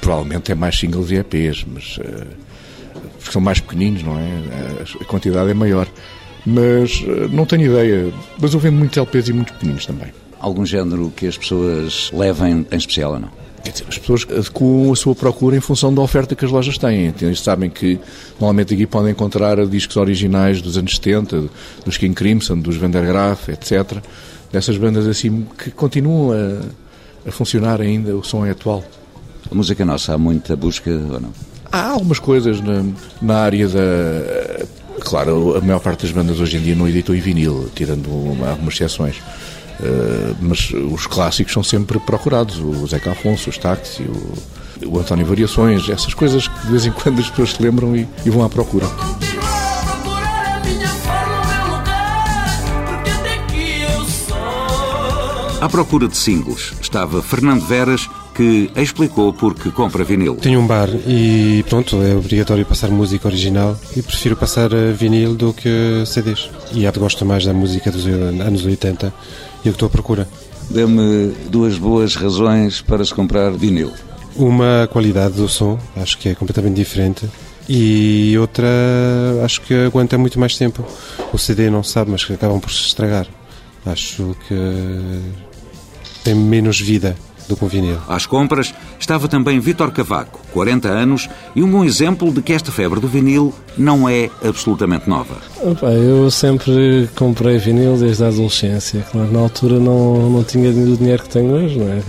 Provavelmente 0.00 0.52
é 0.52 0.54
mais 0.54 0.78
singles 0.78 1.10
e 1.10 1.16
EPs, 1.16 1.64
mas 1.66 1.98
porque 3.18 3.32
são 3.32 3.40
mais 3.40 3.58
pequeninos, 3.58 4.02
não 4.04 4.16
é? 4.18 4.42
A 5.00 5.04
quantidade 5.06 5.50
é 5.50 5.54
maior. 5.54 5.88
Mas 6.44 7.02
não 7.32 7.44
tenho 7.44 7.72
ideia. 7.72 8.12
Mas 8.38 8.54
eu 8.54 8.60
vendo 8.60 8.76
muitos 8.76 8.98
LPs 8.98 9.28
e 9.28 9.32
muitos 9.32 9.54
pequeninos 9.54 9.86
também. 9.86 10.12
Algum 10.40 10.66
género 10.66 11.12
que 11.14 11.26
as 11.26 11.36
pessoas 11.36 12.10
levem 12.12 12.66
em 12.70 12.76
especial 12.76 13.12
ou 13.12 13.20
não? 13.20 13.46
As 13.88 13.98
pessoas 13.98 14.26
adequam 14.30 14.92
a 14.92 14.96
sua 14.96 15.14
procura 15.14 15.56
em 15.56 15.60
função 15.60 15.92
da 15.92 16.00
oferta 16.00 16.36
que 16.36 16.44
as 16.44 16.50
lojas 16.50 16.78
têm. 16.78 17.12
Eles 17.20 17.40
sabem 17.40 17.68
que 17.68 17.98
normalmente 18.38 18.74
aqui 18.74 18.86
podem 18.86 19.10
encontrar 19.10 19.64
discos 19.66 19.96
originais 19.96 20.62
dos 20.62 20.78
anos 20.78 20.94
70, 20.94 21.44
dos 21.84 21.96
King 21.96 22.14
Crimson, 22.14 22.58
dos 22.58 22.76
Vandergraaf, 22.76 23.48
etc. 23.50 23.98
Dessas 24.52 24.76
bandas 24.78 25.06
assim 25.06 25.46
que 25.58 25.70
continuam 25.70 26.32
a, 26.32 27.28
a 27.28 27.32
funcionar 27.32 27.80
ainda, 27.80 28.16
o 28.16 28.22
som 28.22 28.46
é 28.46 28.50
atual. 28.50 28.84
A 29.50 29.54
música 29.54 29.84
nossa, 29.84 30.14
há 30.14 30.18
muita 30.18 30.54
busca 30.54 30.90
ou 30.90 31.20
não? 31.20 31.32
Há 31.70 31.90
algumas 31.90 32.18
coisas 32.18 32.60
na, 32.60 32.84
na 33.20 33.38
área 33.38 33.68
da. 33.68 34.66
Claro, 35.00 35.56
a 35.56 35.60
maior 35.60 35.80
parte 35.80 36.02
das 36.02 36.10
bandas 36.10 36.40
hoje 36.40 36.56
em 36.56 36.60
dia 36.60 36.74
não 36.74 36.88
editou 36.88 37.14
em 37.14 37.20
vinil, 37.20 37.68
tirando 37.74 38.08
algumas 38.48 38.74
exceções. 38.74 39.16
Uh, 39.78 40.34
mas 40.40 40.70
os 40.70 41.06
clássicos 41.06 41.52
são 41.52 41.62
sempre 41.62 41.98
procurados, 42.00 42.58
o 42.58 42.86
Zeca 42.86 43.12
Afonso, 43.12 43.50
os 43.50 43.58
Táxi, 43.58 44.02
o, 44.02 44.88
o 44.88 44.98
António 44.98 45.26
Variações, 45.26 45.88
essas 45.88 46.14
coisas 46.14 46.48
que 46.48 46.60
de 46.62 46.68
vez 46.68 46.86
em 46.86 46.92
quando 46.92 47.20
as 47.20 47.28
pessoas 47.28 47.52
se 47.52 47.62
lembram 47.62 47.94
e, 47.94 48.08
e 48.24 48.30
vão 48.30 48.42
à 48.42 48.48
procura. 48.48 48.86
À 55.60 55.68
procura 55.68 56.06
de 56.06 56.16
singles 56.16 56.74
estava 56.80 57.22
Fernando 57.22 57.66
Veras, 57.66 58.08
que 58.34 58.70
explicou 58.76 59.32
porque 59.32 59.70
compra 59.70 60.04
vinil. 60.04 60.36
Tenho 60.36 60.60
um 60.60 60.66
bar 60.66 60.88
e 61.06 61.64
pronto, 61.68 62.00
é 62.02 62.14
obrigatório 62.14 62.64
passar 62.66 62.90
música 62.90 63.26
original 63.26 63.76
e 63.96 64.02
prefiro 64.02 64.36
passar 64.36 64.70
eh, 64.72 64.92
vinil 64.92 65.34
do 65.34 65.54
que 65.54 66.04
CDs. 66.06 66.50
E 66.72 66.86
gosto 66.92 67.24
mais 67.24 67.46
da 67.46 67.54
música 67.54 67.90
dos 67.90 68.06
anos 68.06 68.64
80 68.66 69.12
e 69.66 69.70
o 69.70 69.72
que 69.72 69.76
estou 69.76 69.86
à 69.86 69.90
procura. 69.90 70.28
Dê-me 70.70 71.32
duas 71.48 71.76
boas 71.76 72.14
razões 72.14 72.80
para 72.80 73.04
se 73.04 73.14
comprar 73.14 73.50
vinil. 73.50 73.92
Uma, 74.34 74.84
a 74.84 74.86
qualidade 74.86 75.34
do 75.34 75.48
som, 75.48 75.78
acho 75.96 76.18
que 76.18 76.28
é 76.28 76.34
completamente 76.34 76.76
diferente. 76.76 77.28
E 77.68 78.36
outra, 78.38 78.66
acho 79.44 79.60
que 79.62 79.74
aguenta 79.74 80.16
muito 80.16 80.38
mais 80.38 80.56
tempo. 80.56 80.84
O 81.32 81.38
CD 81.38 81.68
não 81.70 81.82
sabe, 81.82 82.10
mas 82.10 82.28
acabam 82.30 82.60
por 82.60 82.70
se 82.70 82.86
estragar. 82.86 83.26
Acho 83.84 84.36
que 84.46 84.54
tem 86.22 86.34
menos 86.34 86.80
vida 86.80 87.16
do 87.48 87.56
que 87.56 87.64
um 87.64 87.68
vinil. 87.68 87.98
Às 88.08 88.26
compras 88.26 88.74
estava 88.98 89.28
também 89.28 89.60
Vítor 89.60 89.90
Cavaco, 89.90 90.40
40 90.52 90.88
anos, 90.88 91.28
e 91.54 91.62
um 91.62 91.70
bom 91.70 91.84
exemplo 91.84 92.32
de 92.32 92.42
que 92.42 92.52
esta 92.52 92.72
febre 92.72 93.00
do 93.00 93.08
vinil 93.08 93.52
não 93.76 94.08
é 94.08 94.30
absolutamente 94.44 95.08
nova. 95.08 95.36
Opa, 95.62 95.86
eu 95.86 96.30
sempre 96.30 97.08
comprei 97.14 97.58
vinil 97.58 97.96
desde 97.96 98.24
a 98.24 98.28
adolescência. 98.28 99.04
Claro, 99.10 99.32
na 99.32 99.40
altura 99.40 99.78
não, 99.78 100.30
não 100.30 100.44
tinha 100.44 100.70
o 100.70 100.96
dinheiro 100.96 101.22
que 101.22 101.28
tenho 101.28 101.52
hoje, 101.52 101.78
não 101.78 101.88
é? 101.88 102.00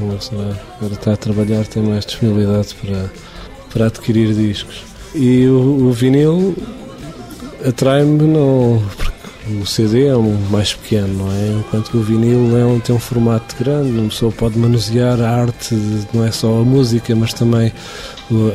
Agora 0.78 0.94
está 0.94 1.14
a 1.14 1.18
trabalhar, 1.18 1.66
tem 1.66 1.84
mais 1.84 2.06
disponibilidade 2.06 2.76
para, 2.76 3.12
para 3.74 3.86
adquirir 3.88 4.34
discos. 4.34 4.84
E 5.14 5.48
o, 5.48 5.88
o 5.88 5.92
vinil 5.92 6.56
atrai-me 7.66 8.24
não, 8.24 8.82
o 9.62 9.66
CD 9.66 10.08
é 10.08 10.16
um 10.18 10.38
mais 10.50 10.74
pequeno, 10.74 11.26
não 11.26 11.32
é? 11.32 11.60
Enquanto 11.60 11.92
que 11.92 11.98
o 11.98 12.02
vinil 12.02 12.58
é 12.58 12.66
um, 12.66 12.80
tem 12.80 12.96
um 12.96 13.00
formato 13.00 13.56
grande, 13.58 13.98
uma 13.98 14.10
pessoa 14.10 14.32
pode 14.32 14.58
manusear 14.58 15.20
a 15.22 15.30
arte, 15.30 15.76
não 16.14 16.26
é 16.26 16.32
só 16.32 16.60
a 16.60 16.64
música, 16.64 17.16
mas 17.16 17.34
também 17.34 17.72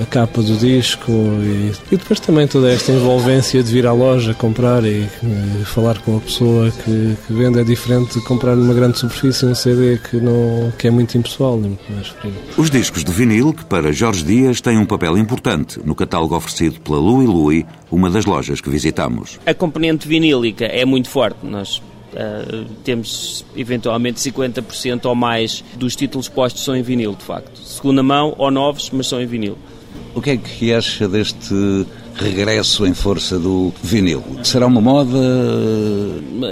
a 0.01 0.07
capa 0.07 0.43
do 0.43 0.57
disco 0.57 1.11
e, 1.11 1.73
e, 1.91 1.97
depois 1.97 2.21
também 2.21 2.47
toda 2.47 2.71
esta 2.71 2.93
envolvência 2.93 3.63
de 3.63 3.73
vir 3.73 3.87
à 3.87 3.93
loja 3.93 4.35
comprar 4.35 4.85
e, 4.85 5.09
e 5.23 5.65
falar 5.65 5.99
com 6.01 6.17
a 6.17 6.21
pessoa 6.21 6.71
que, 6.71 7.17
que, 7.27 7.33
vende 7.33 7.61
é 7.61 7.65
diferente 7.65 8.19
de 8.19 8.25
comprar 8.25 8.55
numa 8.55 8.75
grande 8.75 8.99
superfície 8.99 9.47
um 9.47 9.55
CD 9.55 9.99
que, 9.99 10.17
não, 10.17 10.73
que 10.79 10.89
é 10.89 10.91
muito 10.91 11.17
impessoal 11.17 11.57
e 11.59 11.63
muito 11.63 11.93
mais 11.93 12.09
frio. 12.09 12.35
Os 12.57 12.71
discos 12.71 13.03
de 13.03 13.13
vinil, 13.13 13.53
que 13.53 13.65
para 13.65 13.93
Jorge 13.93 14.25
Dias 14.25 14.61
têm 14.61 14.77
um 14.77 14.85
papel 14.85 15.17
importante 15.17 15.81
no 15.85 15.95
catálogo 15.95 16.37
oferecido 16.37 16.81
pela 16.81 16.99
Louis 16.99 17.29
Louis, 17.29 17.65
uma 17.91 18.11
das 18.11 18.27
lojas 18.27 18.61
que 18.61 18.69
visitamos. 18.69 19.39
A 19.47 19.55
componente 19.55 20.07
vinílica 20.07 20.67
é 20.67 20.85
muito 20.85 21.09
forte. 21.09 21.39
Nós 21.45 21.83
Uh, 22.13 22.67
temos 22.85 23.45
eventualmente 23.57 24.21
50% 24.21 25.07
ou 25.07 25.15
mais 25.15 25.65
dos 25.77 25.97
títulos 25.97 26.29
postos 26.29 26.63
são 26.63 26.77
em 26.77 26.83
vinil, 26.83 27.15
de 27.15 27.25
facto. 27.25 27.59
Segunda 27.59 28.03
mão 28.03 28.35
ou 28.37 28.51
novos, 28.51 28.91
mas 28.91 29.07
são 29.07 29.21
em 29.21 29.27
vinil. 29.27 29.57
O 30.15 30.21
que 30.21 30.31
é 30.31 30.37
que 30.37 30.73
acha 30.73 31.09
deste 31.09 31.87
regresso 32.17 32.87
em 32.87 32.93
força 32.93 33.39
do 33.39 33.73
vinil? 33.83 34.23
Será 34.43 34.67
uma 34.67 34.81
moda? 34.81 35.19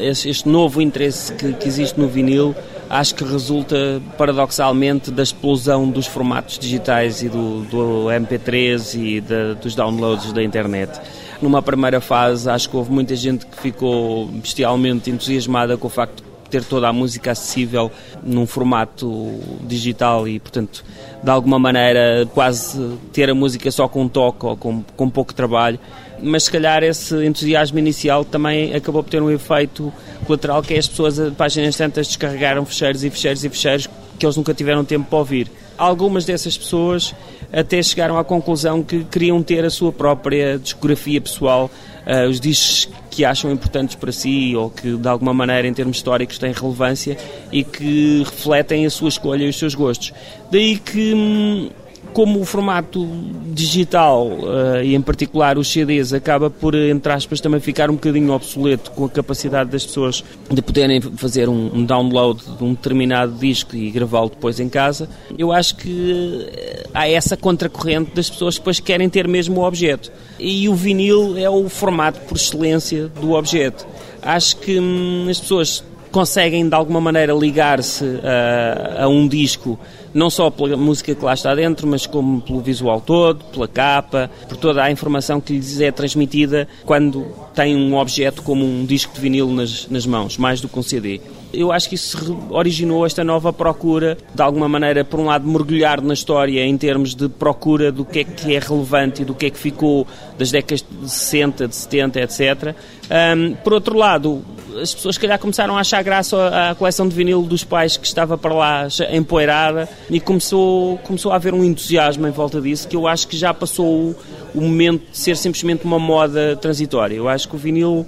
Este 0.01 0.49
novo 0.49 0.81
interesse 0.81 1.33
que, 1.35 1.53
que 1.53 1.69
existe 1.69 2.01
no 2.01 2.09
vinil 2.09 2.55
acho 2.89 3.15
que 3.15 3.23
resulta 3.23 4.03
paradoxalmente 4.19 5.11
da 5.13 5.23
explosão 5.23 5.89
dos 5.89 6.07
formatos 6.07 6.59
digitais 6.59 7.23
e 7.23 7.29
do, 7.29 7.63
do 7.63 8.07
MP3 8.07 8.99
e 8.99 9.21
da, 9.21 9.55
dos 9.55 9.77
downloads 9.77 10.33
da 10.33 10.43
internet 10.43 11.01
numa 11.41 11.63
primeira 11.63 12.01
fase, 12.01 12.49
acho 12.49 12.69
que 12.69 12.77
houve 12.77 12.91
muita 12.93 13.17
gente 13.17 13.47
que 13.47 13.57
ficou 13.57 14.27
bestialmente 14.27 15.11
entusiasmada 15.11 15.77
com 15.77 15.87
o 15.87 15.91
facto 15.91 16.23
de 16.23 16.51
ter 16.51 16.65
toda 16.65 16.89
a 16.89 16.93
música 16.93 17.31
acessível 17.31 17.91
num 18.23 18.47
formato 18.47 19.41
digital 19.63 20.27
e, 20.27 20.39
portanto, 20.39 20.85
de 21.23 21.31
alguma 21.31 21.59
maneira, 21.59 22.29
quase 22.35 22.99
ter 23.13 23.31
a 23.31 23.35
música 23.35 23.71
só 23.71 23.89
com 23.89 24.09
toque 24.09 24.45
ou 24.45 24.57
com, 24.57 24.83
com 24.97 25.09
pouco 25.09 25.33
trabalho. 25.33 25.79
Mas 26.23 26.45
se 26.45 26.51
calhar 26.51 26.83
esse 26.83 27.15
entusiasmo 27.25 27.79
inicial 27.79 28.25
também 28.25 28.75
acabou 28.75 29.03
por 29.03 29.11
ter 29.11 29.23
um 29.23 29.31
efeito 29.31 29.93
colateral 30.27 30.63
que 30.63 30.75
é 30.75 30.79
as 30.79 30.87
pessoas, 30.87 31.19
a 31.19 31.31
páginas 31.31 31.77
tantas, 31.77 32.09
descarregaram 32.09 32.65
fecheiros 32.67 33.03
e 33.05 33.11
fecheiros 33.11 33.45
e 33.45 33.49
fecheiros 33.49 33.89
que 34.19 34.27
eles 34.27 34.37
nunca 34.37 34.53
tiveram 34.53 34.85
tempo 34.85 35.09
para 35.09 35.19
ouvir. 35.19 35.51
Algumas 35.79 36.27
dessas 36.27 36.59
pessoas 36.59 37.15
até 37.53 37.83
chegaram 37.83 38.19
à 38.19 38.25
conclusão 38.25 38.83
que 38.83 39.05
queriam 39.05 39.43
ter 39.43 39.65
a 39.65 39.71
sua 39.71 39.93
própria 39.93 40.59
discografia 40.59 41.21
pessoal, 41.21 41.71
uh, 42.07 42.29
os 42.29 42.41
discos 42.41 42.89
que 43.11 43.25
acham 43.25 43.51
importantes 43.51 43.97
para 43.97 44.13
si 44.13 44.55
ou 44.55 44.71
que 44.71 44.97
de 44.97 45.09
alguma 45.09 45.35
maneira 45.35 45.67
em 45.67 45.75
termos 45.75 45.97
históricos 45.97 46.39
têm 46.39 46.53
relevância 46.53 47.17
e 47.51 47.65
que 47.65 48.23
refletem 48.25 48.87
a 48.87 48.91
sua 48.91 49.09
escolha 49.09 49.45
e 49.45 49.49
os 49.49 49.59
seus 49.59 49.75
gostos. 49.75 50.13
Daí 50.51 50.79
que 50.79 51.15
hum, 51.15 51.71
como 52.13 52.41
o 52.41 52.45
formato 52.45 53.07
digital 53.47 54.27
uh, 54.27 54.83
e 54.83 54.95
em 54.95 55.01
particular 55.01 55.59
os 55.59 55.71
CDs 55.71 56.13
acaba 56.13 56.51
por, 56.51 56.75
entre 56.75 57.13
aspas, 57.13 57.41
também 57.41 57.61
ficar 57.61 57.91
um 57.91 57.95
bocadinho 57.95 58.33
obsoleto 58.33 58.91
com 58.93 59.05
a 59.05 59.09
capacidade 59.09 59.71
das 59.71 59.87
pessoas 59.87 60.25
de 60.51 60.61
poderem 60.61 61.01
fazer 61.01 61.49
um, 61.49 61.85
download 61.85 62.43
de 62.59 62.65
um 62.65 62.75
determinado 62.75 63.33
disco 63.33 63.77
e 63.77 63.91
gravá-lo 63.91 64.31
depois 64.31 64.59
em 64.61 64.69
casa, 64.69 65.09
eu 65.39 65.53
acho 65.53 65.77
que 65.77 65.89
uh, 65.89 66.91
há 66.93 67.09
essa 67.09 67.37
contracorrente 67.37 68.13
das 68.15 68.29
pessoas 68.29 68.55
que 68.55 68.61
depois 68.61 68.81
querem 68.81 69.09
ter 69.09 69.29
mesmo 69.29 69.61
o 69.61 69.65
objeto. 69.65 70.11
E 70.39 70.69
o 70.69 70.75
vinil 70.75 71.37
é 71.37 71.49
o 71.49 71.69
formato 71.69 72.21
por 72.21 72.37
excelência 72.37 73.09
do 73.21 73.33
objeto. 73.33 73.87
Acho 74.23 74.57
que 74.57 74.79
hum, 74.79 75.27
as 75.31 75.39
pessoas 75.39 75.85
conseguem 76.11 76.69
de 76.69 76.75
alguma 76.75 77.01
maneira 77.01 77.33
ligar-se 77.33 78.05
a, 78.23 79.05
a 79.05 79.09
um 79.09 79.27
disco 79.27 79.79
não 80.13 80.29
só 80.29 80.51
pela 80.51 80.77
música 80.77 81.15
que 81.15 81.25
lá 81.25 81.35
está 81.35 81.55
dentro, 81.55 81.87
mas 81.87 82.07
como 82.07 82.41
pelo 82.41 82.61
visual 82.61 83.01
todo, 83.01 83.45
pela 83.47 83.69
capa, 83.69 84.31
por 84.49 84.57
toda 84.57 84.83
a 84.83 84.91
informação 84.91 85.41
que 85.41 85.53
lhes 85.53 85.81
é 85.81 85.91
transmitida 85.91 86.69
quando 86.85 87.27
tem 87.55 87.77
um 87.77 87.97
objeto 87.97 88.43
como 88.43 88.65
um 88.65 88.85
disco 88.85 89.15
de 89.15 89.21
vinil 89.21 89.49
nas, 89.51 89.89
nas 89.89 90.07
mãos, 90.07 90.37
mais 90.37 90.61
do 90.61 90.69
que 90.69 90.79
um 90.79 90.83
CD. 90.83 91.21
Eu 91.53 91.73
acho 91.73 91.89
que 91.89 91.97
isso 91.97 92.39
originou 92.51 93.05
esta 93.05 93.25
nova 93.25 93.53
procura, 93.53 94.17
de 94.33 94.43
alguma 94.43 94.69
maneira, 94.69 95.05
por 95.05 95.19
um 95.19 95.25
lado, 95.25 95.49
mergulhar 95.49 96.01
na 96.01 96.15
história 96.15 96.65
em 96.65 96.79
termos 96.79 97.15
de 97.15 97.29
procura 97.29 97.91
do 97.91 98.05
que 98.05 98.21
é 98.21 98.25
que 98.25 98.55
é 98.55 98.59
relevante 98.59 99.23
e 99.23 99.25
do 99.25 99.35
que 99.35 99.47
é 99.47 99.51
que 99.51 99.59
ficou 99.59 100.07
das 100.39 100.51
décadas 100.51 100.85
de 100.89 101.11
60, 101.11 101.69
de 101.69 101.75
70, 101.75 102.21
etc. 102.21 102.75
Um, 103.11 103.55
por 103.57 103.73
outro 103.73 103.97
lado, 103.97 104.45
as 104.81 104.95
pessoas, 104.95 105.15
se 105.15 105.21
calhar, 105.21 105.39
começaram 105.39 105.77
a 105.77 105.81
achar 105.81 106.03
graça 106.03 106.71
à 106.71 106.75
coleção 106.75 107.09
de 107.09 107.15
vinil 107.15 107.43
dos 107.43 107.65
pais 107.65 107.97
que 107.97 108.07
estava 108.07 108.37
para 108.39 108.55
lá 108.55 108.89
empoeirada 109.13 109.89
e 110.09 110.21
começou, 110.21 110.99
começou 110.99 111.33
a 111.33 111.37
haver 111.37 111.55
um 111.55 111.65
entusiasmo 111.65 112.27
em 112.27 112.31
volta 112.31 112.61
disso 112.61 112.89
que 112.89 112.97
eu 112.97 113.07
acho 113.07 113.29
que 113.29 113.37
já 113.37 113.53
passou 113.53 113.87
o, 113.87 114.17
o 114.55 114.61
momento 114.61 115.03
de 115.11 115.19
ser 115.19 115.37
simplesmente 115.37 115.85
uma 115.85 115.99
moda 115.99 116.57
transitória. 116.57 117.15
Eu 117.15 117.29
acho 117.29 117.49
que 117.49 117.55
o 117.55 117.59
vinil 117.59 118.07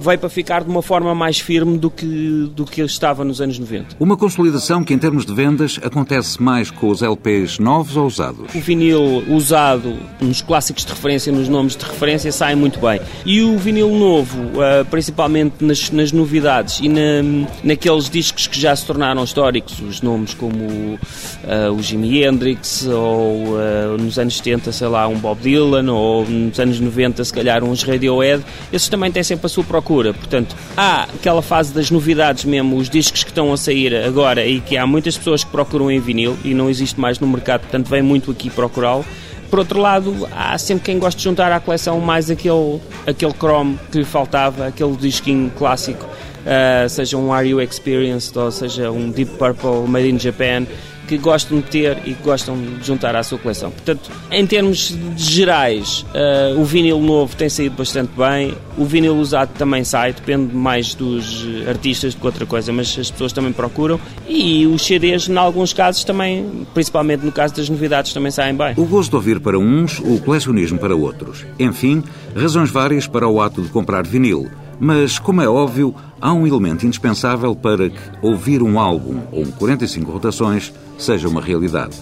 veio 0.00 0.18
para 0.18 0.28
ficar 0.28 0.62
de 0.62 0.70
uma 0.70 0.82
forma 0.82 1.14
mais 1.14 1.40
firme 1.40 1.76
do 1.76 1.90
que, 1.90 2.50
do 2.54 2.64
que 2.64 2.80
estava 2.82 3.24
nos 3.24 3.40
anos 3.40 3.58
90. 3.58 3.96
Uma 3.98 4.16
consolidação 4.16 4.84
que, 4.84 4.94
em 4.94 4.98
termos 4.98 5.26
de 5.26 5.34
vendas, 5.34 5.78
acontece 5.82 6.40
mais 6.40 6.70
com 6.70 6.88
os 6.88 7.02
LPs 7.02 7.58
novos 7.58 7.96
ou 7.96 8.06
usados? 8.06 8.54
O 8.54 8.60
vinil 8.60 9.24
usado 9.28 9.96
nos 10.20 10.40
clássicos 10.40 10.84
de 10.84 10.92
referência, 10.92 11.32
nos 11.32 11.48
nomes 11.48 11.76
de 11.76 11.84
referência, 11.84 12.30
sai 12.30 12.54
muito 12.54 12.78
bem. 12.78 13.00
E 13.26 13.42
o 13.42 13.58
vinil 13.58 13.90
novo, 13.90 14.38
uh, 14.38 14.84
principalmente 14.90 15.64
nas, 15.64 15.90
nas, 15.90 16.12
novidades 16.12 16.80
e 16.80 16.88
na, 16.88 17.46
naqueles 17.62 18.08
discos 18.08 18.46
que 18.46 18.58
já 18.58 18.74
se 18.74 18.86
tornaram 18.86 19.22
históricos, 19.24 19.80
os 19.80 20.00
nomes 20.00 20.34
como 20.34 20.64
uh, 20.64 21.72
o 21.76 21.82
Jimi 21.82 22.22
Hendrix, 22.24 22.86
ou 22.86 23.54
uh, 23.54 23.98
nos 23.98 24.18
anos 24.18 24.36
70, 24.36 24.72
sei 24.72 24.88
lá, 24.88 25.08
um 25.08 25.18
Bob 25.18 25.40
Dylan, 25.40 25.92
ou 25.92 26.24
nos 26.24 26.58
anos 26.58 26.78
90, 26.80 27.24
se 27.24 27.32
calhar, 27.32 27.64
uns 27.64 27.82
Radiohead, 27.82 28.44
esses 28.72 28.88
também 28.88 29.10
têm 29.10 29.22
sempre 29.22 29.46
a 29.46 29.48
sua 29.48 29.64
procura 29.64 29.87
procura. 29.88 30.12
Portanto, 30.12 30.54
há 30.76 31.04
aquela 31.04 31.40
fase 31.40 31.72
das 31.72 31.90
novidades 31.90 32.44
mesmo, 32.44 32.76
os 32.76 32.90
discos 32.90 33.24
que 33.24 33.30
estão 33.30 33.50
a 33.50 33.56
sair 33.56 33.96
agora 33.96 34.44
e 34.44 34.60
que 34.60 34.76
há 34.76 34.86
muitas 34.86 35.16
pessoas 35.16 35.42
que 35.42 35.50
procuram 35.50 35.90
em 35.90 35.98
vinil 35.98 36.36
e 36.44 36.52
não 36.52 36.68
existe 36.68 37.00
mais 37.00 37.18
no 37.18 37.26
mercado, 37.26 37.62
portanto, 37.62 37.88
vem 37.88 38.02
muito 38.02 38.30
aqui 38.30 38.50
procurá-lo. 38.50 39.04
Por 39.48 39.60
outro 39.60 39.80
lado, 39.80 40.28
há 40.30 40.58
sempre 40.58 40.84
quem 40.84 40.98
gosta 40.98 41.16
de 41.16 41.24
juntar 41.24 41.50
à 41.50 41.58
coleção 41.58 41.98
mais 42.00 42.30
aquele, 42.30 42.80
aquele 43.06 43.32
Chrome 43.32 43.78
que 43.90 43.98
lhe 43.98 44.04
faltava, 44.04 44.66
aquele 44.66 44.94
disquinho 44.94 45.50
clássico, 45.56 46.04
uh, 46.04 46.86
seja 46.86 47.16
um 47.16 47.32
Are 47.32 47.48
You 47.48 47.58
Experienced 47.62 48.36
ou 48.36 48.52
seja 48.52 48.90
um 48.90 49.10
Deep 49.10 49.38
Purple 49.38 49.88
Made 49.88 50.10
in 50.10 50.18
Japan 50.18 50.66
que 51.08 51.16
gostam 51.16 51.58
de 51.58 51.64
ter 51.64 51.98
e 52.04 52.12
que 52.12 52.22
gostam 52.22 52.56
de 52.56 52.86
juntar 52.86 53.16
à 53.16 53.22
sua 53.22 53.38
coleção. 53.38 53.70
Portanto, 53.70 54.10
em 54.30 54.46
termos 54.46 54.94
gerais, 55.16 56.04
uh, 56.14 56.60
o 56.60 56.64
vinil 56.64 57.00
novo 57.00 57.34
tem 57.34 57.48
saído 57.48 57.76
bastante 57.76 58.10
bem, 58.16 58.54
o 58.76 58.84
vinil 58.84 59.16
usado 59.16 59.50
também 59.56 59.82
sai, 59.82 60.12
depende 60.12 60.54
mais 60.54 60.94
dos 60.94 61.46
artistas 61.66 62.14
do 62.14 62.20
que 62.20 62.26
outra 62.26 62.44
coisa, 62.44 62.72
mas 62.72 62.96
as 62.98 63.10
pessoas 63.10 63.32
também 63.32 63.52
procuram 63.52 63.98
e 64.28 64.66
os 64.66 64.86
CDs, 64.86 65.28
em 65.28 65.36
alguns 65.36 65.72
casos, 65.72 66.04
também, 66.04 66.66
principalmente 66.74 67.24
no 67.24 67.32
caso 67.32 67.54
das 67.54 67.68
novidades, 67.68 68.12
também 68.12 68.30
saem 68.30 68.54
bem. 68.54 68.74
O 68.76 68.84
gosto 68.84 69.10
de 69.10 69.16
ouvir 69.16 69.40
para 69.40 69.58
uns, 69.58 69.98
o 70.00 70.20
colecionismo 70.20 70.78
para 70.78 70.94
outros. 70.94 71.46
Enfim, 71.58 72.04
razões 72.36 72.70
várias 72.70 73.06
para 73.06 73.26
o 73.26 73.40
ato 73.40 73.62
de 73.62 73.68
comprar 73.68 74.06
vinil. 74.06 74.48
Mas, 74.80 75.18
como 75.18 75.42
é 75.42 75.48
óbvio, 75.48 75.94
há 76.20 76.32
um 76.32 76.46
elemento 76.46 76.86
indispensável 76.86 77.54
para 77.54 77.90
que 77.90 77.98
ouvir 78.22 78.62
um 78.62 78.78
álbum 78.78 79.20
ou 79.32 79.42
um 79.42 79.50
45 79.50 80.10
rotações 80.10 80.72
seja 80.96 81.28
uma 81.28 81.40
realidade. 81.40 81.96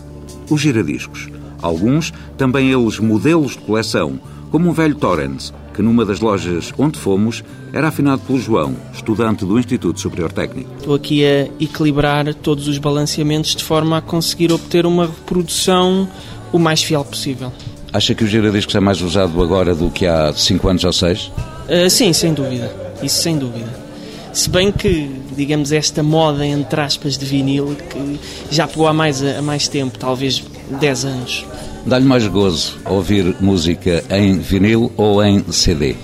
Os 0.50 0.60
giradiscos. 0.60 1.28
Alguns, 1.62 2.12
também 2.36 2.70
eles 2.70 2.98
modelos 2.98 3.52
de 3.52 3.58
coleção, 3.58 4.20
como 4.50 4.68
um 4.68 4.72
velho 4.72 4.94
Torrens, 4.94 5.52
que 5.74 5.82
numa 5.82 6.04
das 6.04 6.20
lojas 6.20 6.72
onde 6.78 6.98
fomos 6.98 7.42
era 7.72 7.88
afinado 7.88 8.22
pelo 8.22 8.38
João, 8.38 8.74
estudante 8.92 9.44
do 9.44 9.58
Instituto 9.58 10.00
Superior 10.00 10.32
Técnico. 10.32 10.70
Estou 10.78 10.94
aqui 10.94 11.24
a 11.24 11.48
equilibrar 11.60 12.32
todos 12.34 12.68
os 12.68 12.78
balanceamentos 12.78 13.54
de 13.54 13.64
forma 13.64 13.98
a 13.98 14.00
conseguir 14.00 14.52
obter 14.52 14.86
uma 14.86 15.06
reprodução 15.06 16.08
o 16.52 16.58
mais 16.58 16.82
fiel 16.82 17.04
possível. 17.04 17.52
Acha 17.92 18.14
que 18.14 18.24
o 18.24 18.26
giradiscos 18.26 18.74
é 18.74 18.80
mais 18.80 19.00
usado 19.00 19.42
agora 19.42 19.74
do 19.74 19.90
que 19.90 20.06
há 20.06 20.32
5 20.32 20.68
anos 20.68 20.84
ou 20.84 20.92
6? 20.92 21.30
Uh, 21.68 21.90
sim, 21.90 22.12
sem 22.12 22.32
dúvida. 22.32 22.70
Isso 23.02 23.22
sem 23.22 23.36
dúvida. 23.38 23.86
Se 24.32 24.50
bem 24.50 24.70
que, 24.70 25.10
digamos, 25.34 25.72
esta 25.72 26.02
moda, 26.02 26.46
entre 26.46 26.80
aspas, 26.80 27.16
de 27.16 27.24
vinil, 27.24 27.74
que 27.88 28.20
já 28.50 28.68
pegou 28.68 28.86
há 28.86 28.92
mais, 28.92 29.22
há 29.22 29.40
mais 29.40 29.66
tempo, 29.66 29.98
talvez 29.98 30.42
10 30.78 31.04
anos. 31.06 31.46
Dá-lhe 31.86 32.04
mais 32.04 32.26
gozo 32.26 32.78
ouvir 32.84 33.36
música 33.40 34.04
em 34.10 34.38
vinil 34.38 34.92
ou 34.96 35.24
em 35.24 35.42
CD? 35.50 35.96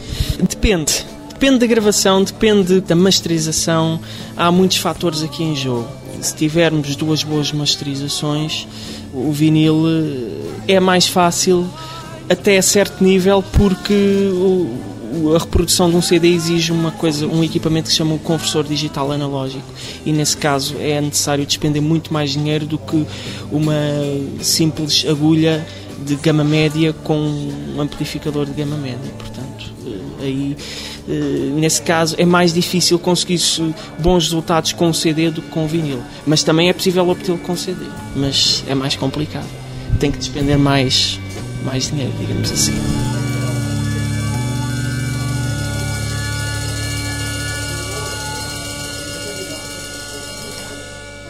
Depende. 0.49 1.05
Depende 1.29 1.59
da 1.59 1.67
gravação, 1.67 2.23
depende 2.23 2.81
da 2.81 2.95
masterização. 2.95 4.01
Há 4.37 4.51
muitos 4.51 4.77
fatores 4.79 5.23
aqui 5.23 5.43
em 5.43 5.57
jogo. 5.57 5.89
Se 6.21 6.35
tivermos 6.35 6.95
duas 6.95 7.25
boas 7.25 7.53
masterizações, 7.53 8.67
o 9.13 9.33
vinil 9.33 9.85
eh, 10.69 10.75
é 10.75 10.81
mais 10.81 11.09
fácil 11.09 11.69
até 12.31 12.57
a 12.57 12.63
certo 12.63 13.03
nível 13.03 13.43
porque 13.43 14.31
a 15.35 15.39
reprodução 15.39 15.91
de 15.91 15.97
um 15.97 16.03
CD 16.03 16.29
exige 16.29 16.73
uma 16.73 16.91
coisa, 16.91 17.27
um 17.27 17.45
equipamento 17.45 17.85
que 17.85 17.91
se 17.91 17.97
chama 17.97 18.15
um 18.15 18.19
conversor 18.19 18.65
digital 18.65 19.13
analógico 19.13 19.65
e 20.07 20.13
nesse 20.13 20.37
caso 20.37 20.77
é 20.79 21.01
necessário 21.01 21.45
despender 21.45 21.83
muito 21.83 22.13
mais 22.13 22.31
dinheiro 22.31 22.65
do 22.67 22.79
que 22.79 23.07
uma 23.51 23.75
simples 24.41 25.05
agulha 25.09 25.65
de 26.05 26.17
gama 26.17 26.43
média 26.43 26.93
com 26.93 27.17
um 27.17 27.81
amplificador 27.81 28.47
de 28.47 28.53
gama 28.53 28.77
média. 28.77 29.13
Portanto, 29.19 29.73
eh, 29.87 30.25
aí 30.25 30.57
eh, 31.09 31.53
nesse 31.55 31.83
caso 31.83 32.17
é 32.19 32.25
mais 32.25 32.53
difícil 32.53 32.99
conseguir 32.99 33.41
bons 33.99 34.25
resultados 34.25 34.73
com 34.73 34.89
um 34.89 34.93
CD 34.93 35.31
do 35.31 35.43
que 35.43 35.49
com 35.49 35.65
um 35.65 35.67
vinil. 35.67 36.03
Mas 36.27 36.43
também 36.43 36.69
é 36.69 36.73
possível 36.73 37.09
obtê-lo 37.09 37.39
com 37.39 37.57
CD, 37.57 37.85
mas 38.17 38.65
é 38.67 38.75
mais 38.75 38.97
complicado. 38.97 39.49
Tem 40.01 40.11
que 40.11 40.19
despender 40.19 40.59
mais, 40.59 41.21
mais 41.65 41.89
dinheiro, 41.89 42.13
digamos 42.19 42.51
assim. 42.51 43.02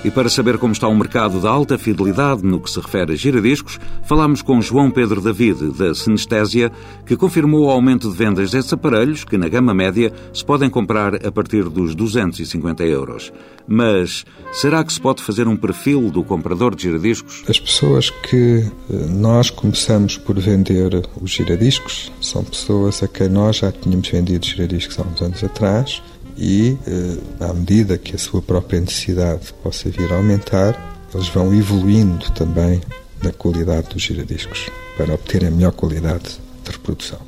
E 0.04 0.10
para 0.10 0.28
saber 0.28 0.58
como 0.58 0.72
está 0.72 0.88
o 0.88 0.96
mercado 0.96 1.40
da 1.40 1.48
alta 1.48 1.78
fidelidade 1.78 2.44
no 2.44 2.60
que 2.60 2.68
se 2.68 2.80
refere 2.80 3.12
a 3.12 3.16
giradiscos, 3.16 3.78
falámos 4.02 4.42
com 4.42 4.60
João 4.60 4.90
Pedro 4.90 5.20
David, 5.20 5.78
da 5.78 5.94
Sinestésia, 5.94 6.72
que 7.06 7.16
confirmou 7.16 7.66
o 7.66 7.70
aumento 7.70 8.10
de 8.10 8.16
vendas 8.16 8.50
desses 8.50 8.72
aparelhos, 8.72 9.22
que 9.22 9.38
na 9.38 9.48
gama 9.48 9.72
média 9.72 10.12
se 10.34 10.44
podem 10.44 10.68
comprar 10.68 11.24
a 11.24 11.30
partir 11.30 11.68
dos 11.68 11.94
250 11.94 12.82
euros. 12.82 13.32
Mas 13.64 14.24
será 14.50 14.82
que 14.82 14.92
se 14.92 15.00
pode 15.00 15.22
fazer 15.22 15.46
um 15.46 15.56
perfil 15.56 16.10
do 16.10 16.24
comprador 16.24 16.74
de 16.74 16.82
giradiscos? 16.82 17.44
As 17.48 17.60
pessoas 17.60 18.10
que 18.10 18.66
eh, 18.90 19.06
nós 19.08 19.50
começamos 19.50 20.16
por 20.16 20.36
vender 20.36 21.00
os 21.20 21.30
giradiscos 21.30 22.10
são 22.20 22.42
pessoas 22.42 23.04
a 23.04 23.08
quem 23.08 23.28
nós 23.28 23.58
já 23.58 23.70
tínhamos 23.70 24.08
vendido 24.08 24.44
giradiscos 24.44 24.98
há 24.98 25.02
uns 25.02 25.22
anos 25.22 25.44
atrás 25.44 26.02
e, 26.42 26.76
eh, 26.88 27.18
à 27.38 27.54
medida 27.54 27.96
que 27.96 28.16
a 28.16 28.18
sua 28.18 28.42
própria 28.42 28.80
necessidade 28.80 29.54
possa 29.62 29.88
vir 29.88 30.12
a 30.12 30.16
aumentar, 30.16 31.06
eles 31.14 31.28
vão 31.28 31.54
evoluindo 31.54 32.28
também 32.32 32.80
na 33.22 33.30
qualidade 33.30 33.90
dos 33.90 34.02
giradiscos 34.02 34.68
para 34.98 35.14
obterem 35.14 35.46
a 35.48 35.50
melhor 35.52 35.70
qualidade 35.70 36.40
de 36.64 36.70
reprodução. 36.72 37.20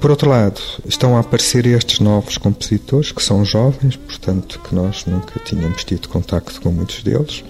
Por 0.00 0.10
outro 0.10 0.30
lado, 0.30 0.62
estão 0.86 1.14
a 1.14 1.20
aparecer 1.20 1.66
estes 1.66 2.00
novos 2.00 2.38
compositores 2.38 3.12
que 3.12 3.22
são 3.22 3.44
jovens, 3.44 3.96
portanto, 3.96 4.58
que 4.66 4.74
nós 4.74 5.04
nunca 5.04 5.38
tínhamos 5.40 5.84
tido 5.84 6.08
contacto 6.08 6.58
com 6.62 6.70
muitos 6.72 7.02
deles 7.02 7.44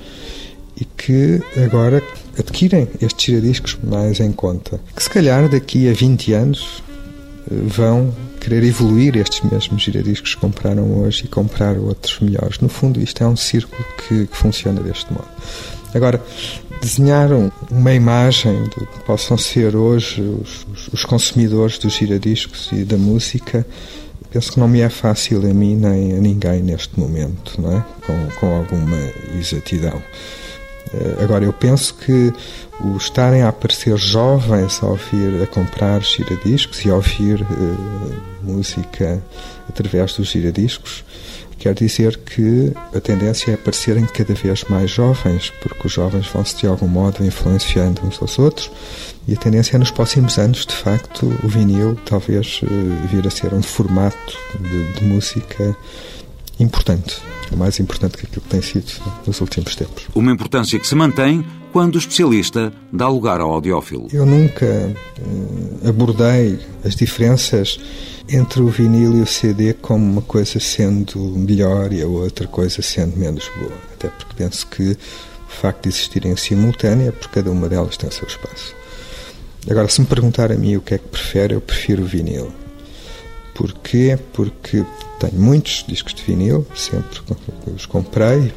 e 0.76 0.84
que 0.84 1.40
agora 1.64 2.02
adquirem 2.36 2.88
estes 3.00 3.26
giradiscos 3.26 3.78
mais 3.84 4.18
em 4.18 4.32
conta. 4.32 4.80
Que 4.96 5.02
se 5.02 5.08
calhar 5.08 5.48
daqui 5.48 5.88
a 5.88 5.92
20 5.92 6.32
anos 6.32 6.82
vão 7.66 8.14
querer 8.40 8.64
evoluir 8.64 9.16
estes 9.16 9.40
mesmos 9.50 9.82
giradiscos 9.82 10.34
que 10.34 10.40
compraram 10.40 11.00
hoje 11.00 11.24
e 11.24 11.28
comprar 11.28 11.76
outros 11.78 12.18
melhores. 12.20 12.58
No 12.58 12.68
fundo, 12.68 13.00
isto 13.00 13.22
é 13.22 13.26
um 13.26 13.36
círculo 13.36 13.84
que, 13.96 14.26
que 14.26 14.36
funciona 14.36 14.80
deste 14.80 15.12
modo. 15.12 15.28
Agora, 15.94 16.20
desenharam 16.80 17.52
uma 17.70 17.92
imagem 17.92 18.64
do 18.64 18.86
que 18.86 19.04
possam 19.04 19.38
ser 19.38 19.76
hoje 19.76 20.20
os, 20.20 20.66
os, 20.92 21.04
consumidores 21.04 21.78
dos 21.78 21.94
giradiscos 21.94 22.70
e 22.72 22.84
da 22.84 22.96
música, 22.96 23.64
penso 24.30 24.52
que 24.52 24.58
não 24.58 24.66
me 24.66 24.80
é 24.80 24.88
fácil 24.88 25.48
a 25.48 25.54
mim 25.54 25.76
nem 25.76 26.14
a 26.14 26.20
ninguém 26.20 26.62
neste 26.62 26.98
momento, 26.98 27.60
não 27.60 27.76
é? 27.76 27.84
com, 28.04 28.28
com 28.40 28.56
alguma 28.56 28.98
exatidão. 29.38 30.02
Eh, 30.94 31.22
agora, 31.22 31.44
eu 31.44 31.52
penso 31.52 31.94
que 31.94 32.32
o 32.80 32.96
estarem 32.96 33.42
a 33.42 33.48
aparecer 33.48 33.96
jovens 33.96 34.82
a 34.82 34.86
ouvir, 34.86 35.42
a 35.42 35.46
comprar 35.46 36.02
giradiscos 36.02 36.84
e 36.84 36.90
a 36.90 36.94
ouvir 36.94 37.40
uh, 37.42 38.22
música 38.42 39.22
através 39.68 40.14
dos 40.14 40.28
giradiscos, 40.28 41.04
quer 41.58 41.74
dizer 41.74 42.18
que 42.18 42.72
a 42.94 43.00
tendência 43.00 43.52
é 43.52 43.54
aparecerem 43.54 44.04
cada 44.06 44.34
vez 44.34 44.64
mais 44.64 44.90
jovens, 44.90 45.52
porque 45.62 45.86
os 45.86 45.92
jovens 45.92 46.26
vão-se 46.26 46.56
de 46.56 46.66
algum 46.66 46.88
modo 46.88 47.24
influenciando 47.24 48.04
uns 48.04 48.20
aos 48.20 48.38
outros, 48.38 48.70
e 49.28 49.34
a 49.34 49.36
tendência 49.36 49.76
é 49.76 49.78
nos 49.78 49.92
próximos 49.92 50.38
anos, 50.38 50.66
de 50.66 50.74
facto, 50.74 51.26
o 51.44 51.48
vinil 51.48 51.96
talvez 52.04 52.60
uh, 52.64 53.06
vir 53.08 53.26
a 53.26 53.30
ser 53.30 53.54
um 53.54 53.62
formato 53.62 54.36
de, 54.58 54.92
de 54.94 55.04
música 55.04 55.76
importante, 56.62 57.20
mais 57.56 57.78
importante 57.78 58.16
que 58.16 58.26
aquilo 58.26 58.42
que 58.42 58.48
tem 58.48 58.62
sido 58.62 58.86
nos 59.26 59.40
últimos 59.40 59.76
tempos. 59.76 60.04
Uma 60.14 60.32
importância 60.32 60.78
que 60.78 60.86
se 60.86 60.94
mantém 60.94 61.44
quando 61.72 61.96
o 61.96 61.98
especialista 61.98 62.72
dá 62.92 63.08
lugar 63.08 63.40
ao 63.40 63.50
audiófilo. 63.52 64.08
Eu 64.12 64.26
nunca 64.26 64.66
uh, 64.66 65.88
abordei 65.88 66.58
as 66.84 66.94
diferenças 66.94 67.78
entre 68.28 68.62
o 68.62 68.68
vinil 68.68 69.16
e 69.16 69.20
o 69.20 69.26
CD 69.26 69.74
como 69.74 70.04
uma 70.04 70.22
coisa 70.22 70.60
sendo 70.60 71.18
melhor 71.18 71.92
e 71.92 72.02
a 72.02 72.06
outra 72.06 72.46
coisa 72.46 72.82
sendo 72.82 73.16
menos 73.16 73.50
boa. 73.58 73.72
Até 73.94 74.08
porque 74.08 74.34
penso 74.36 74.66
que 74.66 74.92
o 74.92 75.52
facto 75.52 75.82
de 75.82 75.88
existirem 75.90 76.36
simultânea, 76.36 77.12
porque 77.12 77.40
cada 77.40 77.50
uma 77.50 77.68
delas 77.68 77.96
tem 77.96 78.08
o 78.08 78.12
seu 78.12 78.26
espaço. 78.26 78.74
Agora, 79.70 79.88
se 79.88 80.00
me 80.00 80.06
perguntar 80.06 80.50
a 80.50 80.56
mim 80.56 80.76
o 80.76 80.80
que 80.80 80.94
é 80.94 80.98
que 80.98 81.08
prefere, 81.08 81.54
eu 81.54 81.60
prefiro 81.60 82.02
o 82.02 82.06
vinil 82.06 82.52
Porquê? 83.54 84.18
Porque 84.32 84.84
tenho 85.22 85.40
muitos 85.40 85.84
discos 85.86 86.14
de 86.14 86.22
vinil, 86.24 86.66
sempre 86.74 87.20
os 87.72 87.86
comprei, 87.86 88.52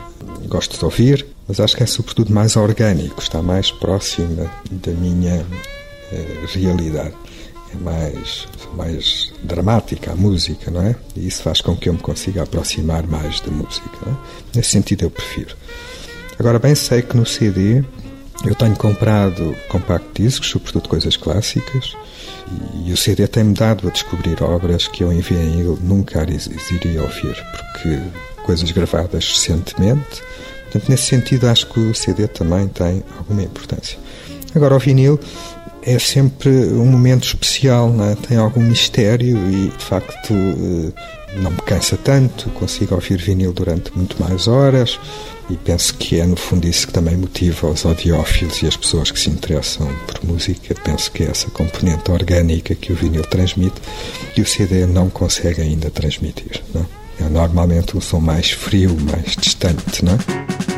gosto 0.47 0.77
de 0.77 0.83
ouvir, 0.83 1.25
mas 1.47 1.59
acho 1.59 1.77
que 1.77 1.83
é 1.83 1.85
sobretudo 1.85 2.33
mais 2.33 2.55
orgânico, 2.55 3.21
está 3.21 3.39
mais 3.39 3.69
próxima 3.69 4.51
da 4.71 4.91
minha 4.93 5.45
eh, 6.11 6.45
realidade. 6.47 7.13
É 7.71 7.77
mais, 7.83 8.47
mais 8.75 9.31
dramática 9.43 10.11
a 10.11 10.15
música, 10.15 10.71
não 10.71 10.81
é? 10.81 10.95
E 11.15 11.27
isso 11.27 11.43
faz 11.43 11.61
com 11.61 11.75
que 11.75 11.87
eu 11.87 11.93
me 11.93 11.99
consiga 11.99 12.41
aproximar 12.41 13.05
mais 13.05 13.39
da 13.41 13.51
música. 13.51 13.89
É? 14.07 14.57
Nesse 14.57 14.71
sentido, 14.71 15.03
eu 15.03 15.11
prefiro. 15.11 15.55
Agora, 16.39 16.57
bem 16.57 16.73
sei 16.73 17.03
que 17.03 17.15
no 17.15 17.27
CD 17.27 17.83
eu 18.43 18.55
tenho 18.55 18.75
comprado 18.75 19.55
compact 19.69 20.07
discs, 20.19 20.47
sobretudo 20.47 20.89
coisas 20.89 21.15
clássicas, 21.15 21.95
e 22.83 22.91
o 22.91 22.97
CD 22.97 23.27
tem-me 23.27 23.53
dado 23.53 23.87
a 23.87 23.91
descobrir 23.91 24.41
obras 24.43 24.87
que 24.87 25.03
eu 25.03 25.11
em 25.11 25.21
vinil 25.21 25.77
nunca 25.81 26.23
iria 26.23 27.01
ouvir, 27.01 27.35
porque 27.51 27.99
coisas 28.43 28.69
gravadas 28.71 29.27
recentemente. 29.27 30.21
Portanto, 30.63 30.89
nesse 30.89 31.03
sentido, 31.03 31.47
acho 31.47 31.67
que 31.67 31.79
o 31.79 31.95
CD 31.95 32.27
também 32.27 32.67
tem 32.67 33.03
alguma 33.17 33.43
importância. 33.43 33.97
Agora, 34.53 34.75
o 34.75 34.79
vinil 34.79 35.19
é 35.85 35.99
sempre 35.99 36.49
um 36.49 36.85
momento 36.85 37.25
especial, 37.25 37.93
é? 38.03 38.15
tem 38.15 38.37
algum 38.37 38.61
mistério 38.61 39.37
e, 39.49 39.69
de 39.69 39.83
facto, 39.83 40.33
eh, 40.33 40.91
não 41.39 41.51
me 41.51 41.61
cansa 41.61 41.95
tanto, 41.97 42.49
consigo 42.51 42.95
ouvir 42.95 43.17
vinil 43.17 43.53
durante 43.53 43.95
muito 43.95 44.21
mais 44.21 44.47
horas 44.47 44.99
e 45.49 45.55
penso 45.55 45.93
que 45.95 46.19
é 46.19 46.25
no 46.25 46.35
fundo 46.35 46.67
isso 46.67 46.87
que 46.87 46.93
também 46.93 47.15
motiva 47.15 47.67
os 47.67 47.85
audiófilos 47.85 48.63
e 48.63 48.67
as 48.67 48.75
pessoas 48.75 49.11
que 49.11 49.19
se 49.19 49.29
interessam 49.29 49.87
por 50.07 50.25
música. 50.25 50.73
Penso 50.83 51.11
que 51.11 51.23
é 51.23 51.27
essa 51.27 51.49
componente 51.51 52.09
orgânica 52.09 52.73
que 52.73 52.91
o 52.91 52.95
vinil 52.95 53.23
transmite 53.23 53.79
e 54.35 54.41
o 54.41 54.45
CD 54.45 54.87
não 54.87 55.09
consegue 55.09 55.61
ainda 55.61 55.91
transmitir. 55.91 56.63
Não? 56.73 56.85
É 57.19 57.29
normalmente 57.29 57.95
um 57.95 58.01
som 58.01 58.19
mais 58.19 58.51
frio, 58.51 58.97
mais 58.99 59.35
distante. 59.35 60.03
Não 60.03 60.13
é? 60.13 60.74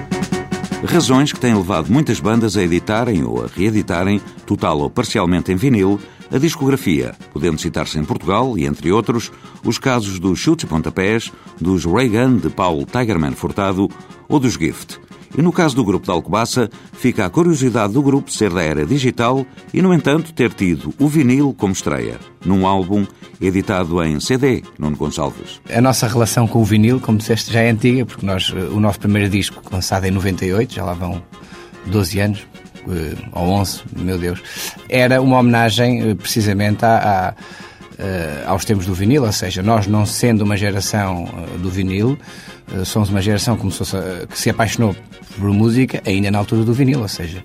Razões 0.83 1.33
que 1.33 1.39
têm 1.39 1.55
levado 1.55 1.91
muitas 1.91 2.19
bandas 2.19 2.55
a 2.55 2.61
editarem 2.61 3.23
ou 3.23 3.43
a 3.43 3.47
reeditarem, 3.47 4.21
total 4.45 4.79
ou 4.79 4.89
parcialmente 4.89 5.51
em 5.51 5.55
vinil, 5.55 5.99
a 6.31 6.37
discografia, 6.37 7.15
podendo 7.33 7.59
citar-se 7.59 7.97
em 7.97 8.05
Portugal, 8.05 8.57
e 8.57 8.65
entre 8.65 8.91
outros, 8.91 9.31
os 9.65 9.79
casos 9.79 10.19
dos 10.19 10.37
Chutes 10.37 10.65
e 10.65 10.67
Pontapés, 10.67 11.31
dos 11.59 11.83
Reagan 11.83 12.37
de 12.37 12.49
Paulo 12.49 12.85
Tigerman 12.85 13.31
Furtado 13.31 13.89
ou 14.29 14.39
dos 14.39 14.53
Gift. 14.53 14.99
E 15.37 15.41
no 15.41 15.51
caso 15.51 15.75
do 15.75 15.85
grupo 15.85 16.05
de 16.05 16.11
Alcobaça, 16.11 16.69
fica 16.93 17.25
a 17.25 17.29
curiosidade 17.29 17.93
do 17.93 18.01
grupo 18.01 18.31
ser 18.31 18.51
da 18.51 18.63
era 18.63 18.85
digital 18.85 19.45
e, 19.71 19.81
no 19.81 19.93
entanto, 19.93 20.33
ter 20.33 20.51
tido 20.51 20.93
o 20.99 21.07
vinil 21.07 21.53
como 21.55 21.73
estreia, 21.73 22.17
num 22.43 22.65
álbum 22.65 23.05
editado 23.39 24.03
em 24.03 24.19
CD, 24.19 24.63
Nuno 24.79 24.97
Gonçalves. 24.97 25.61
A 25.69 25.79
nossa 25.79 26.07
relação 26.07 26.47
com 26.47 26.59
o 26.59 26.65
vinil, 26.65 26.99
como 26.99 27.19
disseste, 27.19 27.53
já 27.53 27.61
é 27.61 27.69
antiga, 27.69 28.03
porque 28.05 28.25
nós, 28.25 28.49
o 28.49 28.79
nosso 28.79 28.99
primeiro 28.99 29.29
disco, 29.29 29.61
lançado 29.71 30.05
em 30.05 30.11
98, 30.11 30.73
já 30.73 30.83
lá 30.83 30.93
vão 30.93 31.21
12 31.85 32.19
anos, 32.19 32.47
eh, 32.89 33.15
ou 33.33 33.49
11, 33.49 33.81
meu 33.95 34.17
Deus, 34.17 34.41
era 34.89 35.21
uma 35.21 35.37
homenagem 35.37 36.01
eh, 36.01 36.15
precisamente 36.15 36.83
à, 36.83 36.97
à, 36.97 37.33
eh, 37.99 38.43
aos 38.45 38.65
tempos 38.65 38.85
do 38.85 38.93
vinil, 38.93 39.23
ou 39.23 39.31
seja, 39.31 39.61
nós 39.63 39.87
não 39.87 40.05
sendo 40.05 40.43
uma 40.43 40.57
geração 40.57 41.27
do 41.59 41.69
vinil, 41.69 42.17
somos 42.85 43.09
uma 43.09 43.21
geração 43.21 43.55
que, 43.55 43.67
que 44.27 44.37
se 44.37 44.49
apaixonou 44.49 44.95
por 45.37 45.49
música 45.51 46.01
ainda 46.05 46.29
na 46.29 46.37
altura 46.37 46.63
do 46.63 46.73
vinil, 46.73 47.01
ou 47.01 47.07
seja, 47.07 47.43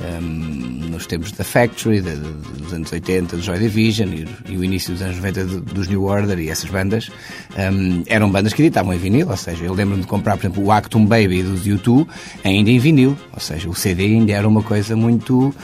um, 0.00 0.88
nos 0.90 1.06
tempos 1.06 1.32
da 1.32 1.44
Factory, 1.44 2.00
de, 2.00 2.14
de, 2.14 2.62
dos 2.62 2.72
anos 2.72 2.90
80, 2.90 3.36
do 3.36 3.42
Joy 3.42 3.58
Division 3.58 4.08
e, 4.08 4.26
e, 4.48 4.56
o 4.56 4.64
início 4.64 4.92
dos 4.92 5.02
anos 5.02 5.16
90 5.16 5.44
de, 5.44 5.60
dos 5.60 5.88
New 5.88 6.04
Order 6.04 6.38
e 6.38 6.48
essas 6.48 6.70
bandas, 6.70 7.10
um, 7.56 8.02
eram 8.06 8.30
bandas 8.30 8.52
que 8.52 8.62
editavam 8.62 8.94
em 8.94 8.98
vinil, 8.98 9.28
ou 9.28 9.36
seja, 9.36 9.64
eu 9.64 9.74
lembro-me 9.74 10.02
de 10.02 10.08
comprar, 10.08 10.36
por 10.36 10.46
exemplo, 10.46 10.64
o 10.64 10.72
Actum 10.72 11.04
Baby 11.04 11.42
dos 11.42 11.66
U2 11.66 12.06
ainda 12.44 12.70
em 12.70 12.78
vinil, 12.78 13.16
ou 13.32 13.40
seja, 13.40 13.68
o 13.68 13.74
CD 13.74 14.04
ainda 14.04 14.32
era 14.32 14.48
uma 14.48 14.62
coisa 14.62 14.96
muito 14.96 15.54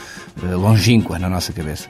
uh, 0.43 0.57
longínqua 0.57 1.17
na 1.17 1.29
nossa 1.29 1.51
cabeça. 1.51 1.87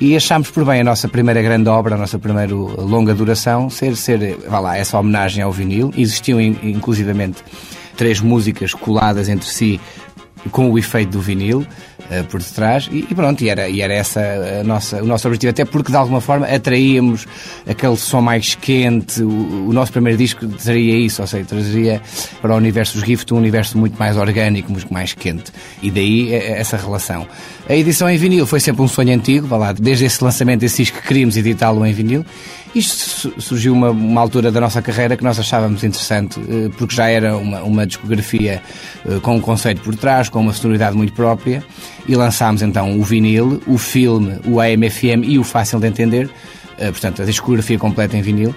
E 0.00 0.16
achámos 0.16 0.50
por 0.50 0.64
bem 0.64 0.80
a 0.80 0.84
nossa 0.84 1.08
primeira 1.08 1.42
grande 1.42 1.68
obra, 1.68 1.94
a 1.94 1.98
nossa 1.98 2.18
primeira 2.18 2.54
longa 2.54 3.14
duração, 3.14 3.68
ser, 3.68 3.96
ser 3.96 4.36
vá 4.48 4.58
lá, 4.58 4.76
essa 4.76 4.98
homenagem 4.98 5.42
ao 5.42 5.52
vinil. 5.52 5.92
Existiam, 5.96 6.40
inclusivamente, 6.40 7.42
três 7.96 8.20
músicas 8.20 8.74
coladas 8.74 9.28
entre 9.28 9.46
si 9.46 9.80
com 10.50 10.70
o 10.70 10.78
efeito 10.78 11.10
do 11.10 11.20
vinil 11.20 11.60
uh, 11.60 12.24
por 12.28 12.40
detrás 12.40 12.88
e, 12.90 13.06
e, 13.10 13.14
pronto, 13.14 13.42
e 13.42 13.48
era, 13.48 13.68
e 13.68 13.80
era 13.80 13.94
essa 13.94 14.20
a 14.60 14.64
nossa, 14.64 15.02
o 15.02 15.06
nosso 15.06 15.26
objetivo, 15.28 15.50
até 15.50 15.64
porque 15.64 15.90
de 15.90 15.96
alguma 15.96 16.20
forma 16.20 16.46
atraíamos 16.46 17.26
aquele 17.68 17.96
som 17.96 18.20
mais 18.20 18.54
quente, 18.54 19.22
o, 19.22 19.68
o 19.68 19.72
nosso 19.72 19.92
primeiro 19.92 20.18
disco 20.18 20.46
traria 20.46 20.96
isso, 20.96 21.22
ou 21.22 21.28
seja, 21.28 21.44
trazia 21.44 22.02
para 22.40 22.54
o 22.54 22.56
universo 22.56 22.98
dos 22.98 23.06
Gift 23.06 23.32
um 23.32 23.36
universo 23.36 23.78
muito 23.78 23.98
mais 23.98 24.16
orgânico, 24.16 24.70
muito 24.70 24.92
mais 24.92 25.12
quente, 25.12 25.52
e 25.82 25.90
daí 25.90 26.32
é, 26.32 26.36
é 26.36 26.60
essa 26.60 26.76
relação. 26.76 27.26
A 27.68 27.74
edição 27.74 28.10
em 28.10 28.16
vinil 28.16 28.46
foi 28.46 28.60
sempre 28.60 28.82
um 28.82 28.88
sonho 28.88 29.14
antigo, 29.14 29.56
lá, 29.56 29.72
desde 29.72 30.04
esse 30.04 30.22
lançamento 30.22 30.60
desse 30.60 30.78
disco 30.78 31.00
que 31.00 31.06
queríamos 31.06 31.36
editá-lo 31.36 31.84
em 31.86 31.92
vinil, 31.92 32.24
isto 32.74 33.38
surgiu 33.38 33.74
uma, 33.74 33.90
uma 33.90 34.20
altura 34.20 34.50
da 34.50 34.60
nossa 34.60 34.80
carreira 34.80 35.14
que 35.14 35.22
nós 35.22 35.38
achávamos 35.38 35.84
interessante, 35.84 36.40
eh, 36.40 36.70
porque 36.78 36.94
já 36.94 37.06
era 37.06 37.36
uma, 37.36 37.62
uma 37.62 37.86
discografia 37.86 38.62
eh, 39.06 39.18
com 39.20 39.36
um 39.36 39.40
conceito 39.40 39.82
por 39.82 39.94
trás, 39.94 40.30
com 40.32 40.40
uma 40.40 40.52
sonoridade 40.52 40.96
muito 40.96 41.12
própria, 41.12 41.62
e 42.08 42.16
lançámos 42.16 42.62
então 42.62 42.98
o 42.98 43.04
vinil, 43.04 43.62
o 43.66 43.78
filme, 43.78 44.40
o 44.44 44.60
AMFM 44.60 45.24
e 45.24 45.38
o 45.38 45.44
fácil 45.44 45.78
de 45.78 45.86
entender, 45.86 46.28
eh, 46.78 46.90
portanto, 46.90 47.22
a 47.22 47.24
discografia 47.24 47.78
completa 47.78 48.16
em 48.16 48.22
vinil, 48.22 48.54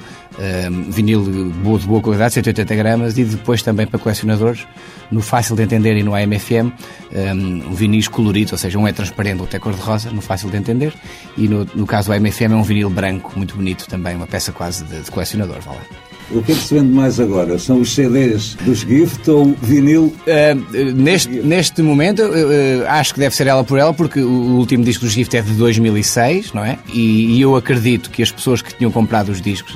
vinil 0.89 1.23
de 1.23 1.43
boa, 1.59 1.79
de 1.79 1.87
boa 1.87 2.01
qualidade, 2.01 2.33
180 2.33 2.75
gramas, 2.75 3.17
e 3.17 3.23
depois 3.23 3.61
também 3.61 3.87
para 3.87 3.99
colecionadores, 3.99 4.67
no 5.11 5.21
fácil 5.21 5.55
de 5.55 5.63
entender 5.63 5.95
e 5.95 6.03
no 6.03 6.13
AMFM, 6.13 6.73
um, 7.13 7.73
vinis 7.73 8.07
coloridos, 8.07 8.53
ou 8.53 8.57
seja, 8.57 8.77
um 8.77 8.87
é 8.87 8.91
transparente, 8.91 9.39
outro 9.41 9.55
é 9.55 9.59
cor-de-rosa, 9.59 10.11
no 10.11 10.21
fácil 10.21 10.49
de 10.49 10.57
entender, 10.57 10.93
e 11.37 11.47
no, 11.47 11.65
no 11.75 11.85
caso 11.85 12.09
do 12.09 12.13
AMFM 12.13 12.51
é 12.51 12.55
um 12.55 12.63
vinil 12.63 12.89
branco, 12.89 13.31
muito 13.35 13.55
bonito 13.55 13.87
também, 13.87 14.15
uma 14.15 14.27
peça 14.27 14.51
quase 14.51 14.83
de, 14.83 15.01
de 15.01 15.11
colecionador, 15.11 15.59
vá 15.61 15.71
lá. 15.71 16.14
O 16.31 16.41
que 16.41 16.51
é 16.51 16.55
que 16.55 16.61
se 16.61 16.73
vende 16.73 16.91
mais 16.91 17.19
agora? 17.19 17.59
São 17.59 17.81
os 17.81 17.93
CDs 17.93 18.55
dos 18.55 18.79
Gift 18.79 19.29
ou 19.29 19.55
vinil? 19.61 20.13
Uh, 20.25 20.91
neste, 20.95 21.29
neste 21.29 21.81
momento, 21.81 22.23
uh, 22.23 22.87
acho 22.87 23.13
que 23.13 23.19
deve 23.19 23.35
ser 23.35 23.45
ela 23.45 23.63
por 23.63 23.77
ela, 23.77 23.93
porque 23.93 24.19
o 24.19 24.57
último 24.57 24.83
disco 24.83 25.05
dos 25.05 25.13
Gift 25.13 25.35
é 25.37 25.41
de 25.41 25.53
2006, 25.53 26.51
não 26.53 26.65
é? 26.65 26.79
E, 26.91 27.37
e, 27.37 27.41
eu 27.41 27.55
acredito 27.55 28.09
que 28.09 28.23
as 28.23 28.31
pessoas 28.31 28.61
que 28.61 28.73
tinham 28.73 28.91
comprado 28.91 29.29
os 29.29 29.39
discos, 29.39 29.75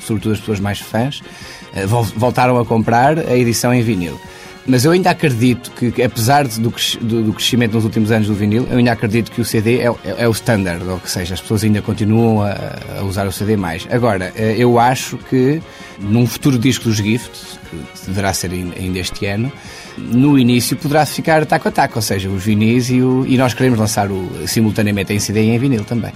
sobretudo 0.00 0.32
as 0.32 0.40
pessoas 0.40 0.58
mais 0.58 0.80
fãs, 0.80 1.20
uh, 1.20 1.86
voltaram 2.16 2.58
a 2.58 2.64
comprar 2.64 3.18
a 3.18 3.36
edição 3.36 3.72
em 3.72 3.82
vinil. 3.82 4.20
Mas 4.66 4.84
eu 4.84 4.92
ainda 4.92 5.10
acredito 5.10 5.70
que, 5.72 6.02
apesar 6.02 6.48
do, 6.48 6.72
do, 7.00 7.32
crescimento 7.34 7.74
nos 7.74 7.84
últimos 7.84 8.10
anos 8.10 8.28
do 8.28 8.34
vinil, 8.34 8.66
eu 8.70 8.78
ainda 8.78 8.92
acredito 8.92 9.30
que 9.30 9.40
o 9.40 9.44
CD 9.44 9.80
é, 9.80 9.88
é, 9.88 10.14
é 10.18 10.28
o 10.28 10.32
standard, 10.32 10.82
ou 10.88 10.98
que 10.98 11.10
seja, 11.10 11.34
as 11.34 11.40
pessoas 11.40 11.64
ainda 11.64 11.82
continuam 11.82 12.42
a, 12.42 12.56
a, 12.98 13.04
usar 13.04 13.26
o 13.26 13.32
CD 13.32 13.56
mais. 13.56 13.86
Agora, 13.90 14.32
eh, 14.34 14.54
eu 14.56 14.78
acho 14.78 15.18
que 15.18 15.60
num 16.00 16.26
futuro 16.26 16.58
disco 16.58 16.84
dos 16.84 16.96
Gift, 16.96 17.58
que 17.70 18.06
deverá 18.06 18.32
ser 18.32 18.52
ainda 18.52 18.98
este 18.98 19.26
ano, 19.26 19.52
no 19.98 20.38
início 20.38 20.76
poderá 20.78 21.04
ficar 21.04 21.44
taco 21.44 21.68
a 21.68 21.70
taco, 21.70 21.96
ou 21.96 22.02
seja, 22.02 22.30
os 22.30 22.42
vinis 22.42 22.88
e, 22.88 23.02
o, 23.02 23.26
e 23.26 23.36
nós 23.36 23.52
queremos 23.52 23.78
lançar 23.78 24.10
o, 24.10 24.30
simultaneamente 24.46 25.12
em 25.12 25.20
CD 25.20 25.42
e 25.42 25.50
em 25.50 25.58
vinil 25.58 25.84
também. 25.84 26.12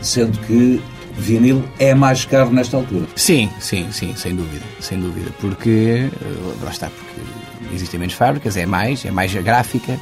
Sendo 0.00 0.36
que 0.40 0.82
vinil 1.16 1.62
é 1.78 1.94
mais 1.94 2.24
caro 2.24 2.50
nesta 2.50 2.76
altura. 2.76 3.06
Sim, 3.14 3.48
sim, 3.60 3.86
sim, 3.92 4.12
sem 4.16 4.34
dúvida, 4.34 4.64
sem 4.80 4.98
dúvida, 4.98 5.30
porque 5.40 6.08
eh, 6.10 6.64
lá 6.64 6.70
está, 6.72 6.88
porque 6.88 7.41
existem 7.72 7.98
menos 7.98 8.14
fábricas, 8.14 8.56
é 8.56 8.66
mais, 8.66 9.04
é 9.04 9.10
mais 9.10 9.32
gráfica, 9.34 9.98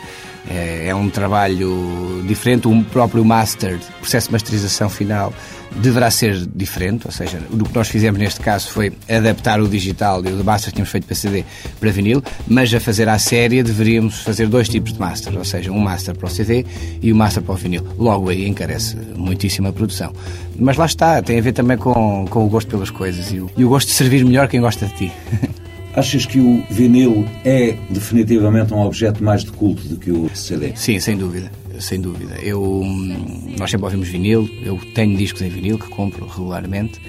é, 0.49 0.88
é, 0.88 0.94
um 0.94 1.11
trabalho 1.11 2.25
diferente, 2.27 2.66
o 2.66 2.85
próprio 2.85 3.25
master, 3.25 3.79
processo 4.01 4.29
de 4.29 4.33
masterização 4.33 4.88
final 4.88 5.33
deverá 5.77 6.11
ser 6.11 6.35
diferente, 6.55 7.07
ou 7.07 7.12
seja, 7.12 7.40
o 7.51 7.64
que 7.64 7.75
nós 7.75 7.88
fizemos 7.88 8.18
neste 8.18 8.40
caso 8.40 8.70
foi 8.70 8.92
adaptar 9.09 9.61
o 9.61 9.68
digital 9.68 10.25
e 10.25 10.33
o 10.33 10.44
master 10.44 10.70
que 10.70 10.77
tínhamos 10.77 10.90
feito 10.90 11.07
para 11.07 11.14
CD 11.14 11.44
para 11.79 11.90
vinil, 11.90 12.23
mas 12.49 12.73
a 12.75 12.81
fazer 12.81 13.09
a 13.09 13.18
série 13.18 13.62
deveríamos 13.62 14.20
fazer 14.23 14.49
dois 14.49 14.68
tipos 14.68 14.92
de 14.92 14.99
master, 14.99 15.37
ou 15.37 15.44
seja, 15.44 15.70
um 15.70 15.79
master 15.79 16.16
para 16.16 16.27
o 16.27 16.31
CD 16.31 16.66
e 17.01 17.12
um 17.12 17.16
master 17.16 17.42
para 17.42 17.55
o 17.55 17.57
vinil. 17.57 17.87
Logo 17.96 18.31
aí 18.31 18.49
encarece 18.49 18.96
muitíssimo 19.16 19.68
a 19.68 19.73
produção. 19.73 20.12
Mas 20.59 20.77
lá 20.77 20.87
está, 20.87 21.23
tem 21.23 21.38
a 21.38 21.42
ver 21.42 21.53
também 21.53 21.77
com, 21.77 22.27
com 22.29 22.44
o 22.44 22.49
gosto 22.49 22.68
pelas 22.68 22.90
coisas 22.90 23.31
e 23.31 23.38
o, 23.40 23.51
e 23.57 23.64
o 23.64 23.68
gosto 23.68 23.88
de 23.88 23.94
servir 23.94 24.25
melhor 24.25 24.49
quem 24.49 24.61
gosta 24.61 24.87
de 24.87 24.94
ti. 24.94 25.12
Achas 25.94 26.24
que 26.24 26.38
o 26.38 26.62
vinil 26.70 27.26
é 27.44 27.76
definitivamente 27.90 28.72
um 28.72 28.81
objeto 28.81 29.22
mais 29.24 29.44
de 29.44 29.50
culto 29.50 29.83
do 29.88 29.96
que 29.96 30.11
o 30.11 30.31
CD? 30.35 30.72
Sim, 30.76 31.00
sem 31.00 31.16
dúvida. 31.16 31.50
Sem 31.81 32.00
dúvida. 32.00 32.37
Eu, 32.42 32.62
hum, 32.62 33.55
nós 33.59 33.70
sempre 33.70 33.87
ouvimos 33.87 34.09
vinil, 34.09 34.48
eu 34.62 34.79
tenho 34.94 35.16
discos 35.16 35.42
em 35.42 35.48
vinil 35.48 35.79
que 35.79 35.88
compro 35.88 36.26
regularmente. 36.26 37.00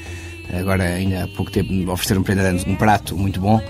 Agora, 0.53 0.83
ainda 0.83 1.23
há 1.23 1.27
pouco 1.27 1.51
tempo, 1.51 1.71
ofereceram-me 1.91 2.25
um 2.67 2.75
prato 2.75 3.15
muito 3.15 3.39
bom 3.39 3.61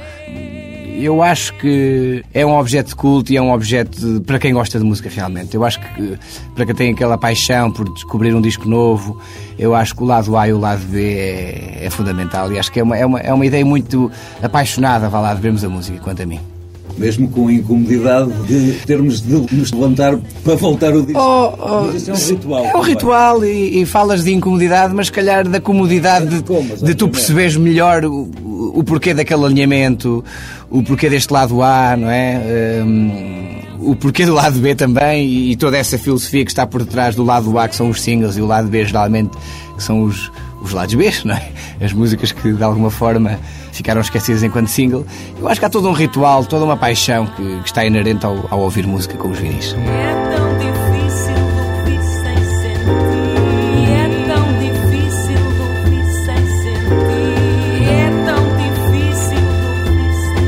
eu 0.99 1.21
acho 1.23 1.53
que 1.55 2.23
é 2.33 2.45
um 2.45 2.57
objeto 2.57 2.89
de 2.89 2.95
culto 2.95 3.31
e 3.31 3.37
é 3.37 3.41
um 3.41 3.51
objeto 3.51 3.99
de, 3.99 4.19
para 4.21 4.39
quem 4.39 4.53
gosta 4.53 4.77
de 4.79 4.85
música 4.85 5.09
realmente. 5.09 5.55
Eu 5.55 5.63
acho 5.63 5.79
que 5.79 6.17
para 6.55 6.65
quem 6.65 6.75
tem 6.75 6.93
aquela 6.93 7.17
paixão 7.17 7.71
por 7.71 7.91
descobrir 7.93 8.35
um 8.35 8.41
disco 8.41 8.67
novo, 8.67 9.19
eu 9.57 9.73
acho 9.73 9.95
que 9.95 10.03
o 10.03 10.05
lado 10.05 10.35
A 10.37 10.47
e 10.47 10.53
o 10.53 10.59
lado 10.59 10.83
B 10.85 11.01
é, 11.01 11.85
é 11.85 11.89
fundamental 11.89 12.51
e 12.51 12.59
acho 12.59 12.71
que 12.71 12.79
é 12.79 12.83
uma, 12.83 12.97
é, 12.97 13.05
uma, 13.05 13.19
é 13.19 13.33
uma 13.33 13.45
ideia 13.45 13.65
muito 13.65 14.11
apaixonada, 14.41 15.09
vá 15.09 15.19
lá, 15.19 15.33
de 15.33 15.41
vermos 15.41 15.63
a 15.63 15.69
música, 15.69 15.99
quanto 15.99 16.21
a 16.21 16.25
mim 16.25 16.50
mesmo 16.97 17.27
com 17.29 17.47
a 17.47 17.53
incomodidade 17.53 18.31
de 18.47 18.73
termos 18.85 19.21
de 19.21 19.33
nos 19.55 19.71
levantar 19.71 20.17
para 20.43 20.55
voltar 20.55 20.93
o 20.93 21.03
disco. 21.03 21.19
Oh, 21.19 21.53
oh, 21.59 21.81
mas 21.85 21.95
isso 21.95 22.11
é 22.11 22.13
um 22.13 22.17
ritual. 22.17 22.65
É 22.65 22.77
um 22.77 22.81
ritual 22.81 23.45
e, 23.45 23.81
e, 23.81 23.85
falas 23.85 24.23
de 24.23 24.33
incomodidade, 24.33 24.93
mas 24.93 25.07
se 25.07 25.11
calhar 25.11 25.47
da 25.47 25.59
comodidade 25.59 26.27
de, 26.27 26.85
de 26.85 26.95
tu 26.95 27.09
perceberes 27.09 27.55
melhor 27.55 28.05
o, 28.05 28.29
o 28.75 28.83
porquê 28.83 29.13
daquele 29.13 29.45
alinhamento, 29.45 30.23
o 30.69 30.83
porquê 30.83 31.09
deste 31.09 31.31
lado 31.31 31.61
A, 31.61 31.95
não 31.97 32.09
é? 32.09 32.81
Um, 32.83 33.61
o 33.81 33.95
porquê 33.95 34.25
do 34.25 34.33
lado 34.33 34.59
B 34.59 34.75
também 34.75 35.25
e, 35.25 35.51
e 35.51 35.55
toda 35.55 35.77
essa 35.77 35.97
filosofia 35.97 36.45
que 36.45 36.51
está 36.51 36.67
por 36.67 36.83
detrás 36.83 37.15
do 37.15 37.23
lado 37.23 37.57
A, 37.57 37.67
que 37.67 37.75
são 37.75 37.89
os 37.89 38.01
singles, 38.01 38.37
e 38.37 38.41
o 38.41 38.45
lado 38.45 38.67
B, 38.67 38.85
geralmente, 38.85 39.31
que 39.75 39.83
são 39.83 40.03
os, 40.03 40.31
os 40.61 40.71
lados 40.71 40.93
B, 40.93 41.11
não 41.25 41.35
é? 41.35 41.49
As 41.81 41.91
músicas 41.91 42.31
que 42.31 42.53
de 42.53 42.63
alguma 42.63 42.91
forma 42.91 43.39
ficaram 43.71 44.01
esquecidas 44.01 44.43
enquanto 44.43 44.67
single. 44.67 45.05
Eu 45.39 45.47
acho 45.47 45.59
que 45.59 45.65
há 45.65 45.69
todo 45.69 45.87
um 45.87 45.93
ritual, 45.93 46.45
toda 46.45 46.65
uma 46.65 46.77
paixão 46.77 47.25
que, 47.25 47.59
que 47.59 47.67
está 47.67 47.85
inerente 47.85 48.25
ao, 48.25 48.45
ao, 48.49 48.59
ouvir 48.59 48.85
música 48.85 49.17
com 49.17 49.29
os 49.29 49.39
vinis. 49.39 49.73
É 49.73 50.35
tão 50.35 50.57
difícil 50.57 51.35
ouvir 51.77 52.01
sem 52.03 52.37
sentir, 52.61 53.89
é 53.89 54.07
tão 54.27 54.45
difícil 54.59 55.41
ouvir 55.59 56.05
sem 56.25 56.41
sentir, 56.63 57.83
é 57.89 58.09
tão 58.25 58.43
difícil 58.57 59.41
ouvir 59.87 60.13
sem 60.35 60.45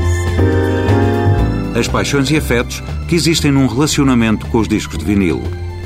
sentir. 1.71 1.79
As 1.79 1.87
paixões 1.87 2.29
e 2.31 2.37
afetos 2.37 2.83
que 3.07 3.15
existem 3.15 3.51
num 3.51 3.67
relacionamento 3.67 4.45
com 4.47 4.59
os 4.59 4.67
discos 4.67 4.97
de 4.97 5.05
vinil, 5.05 5.41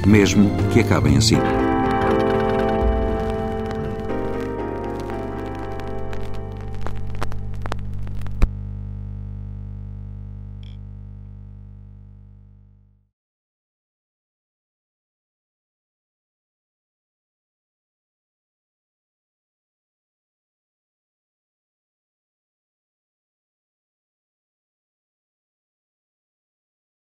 mesmo 0.06 0.52
que 0.72 0.80
acabem 0.80 1.18
assim. 1.18 1.38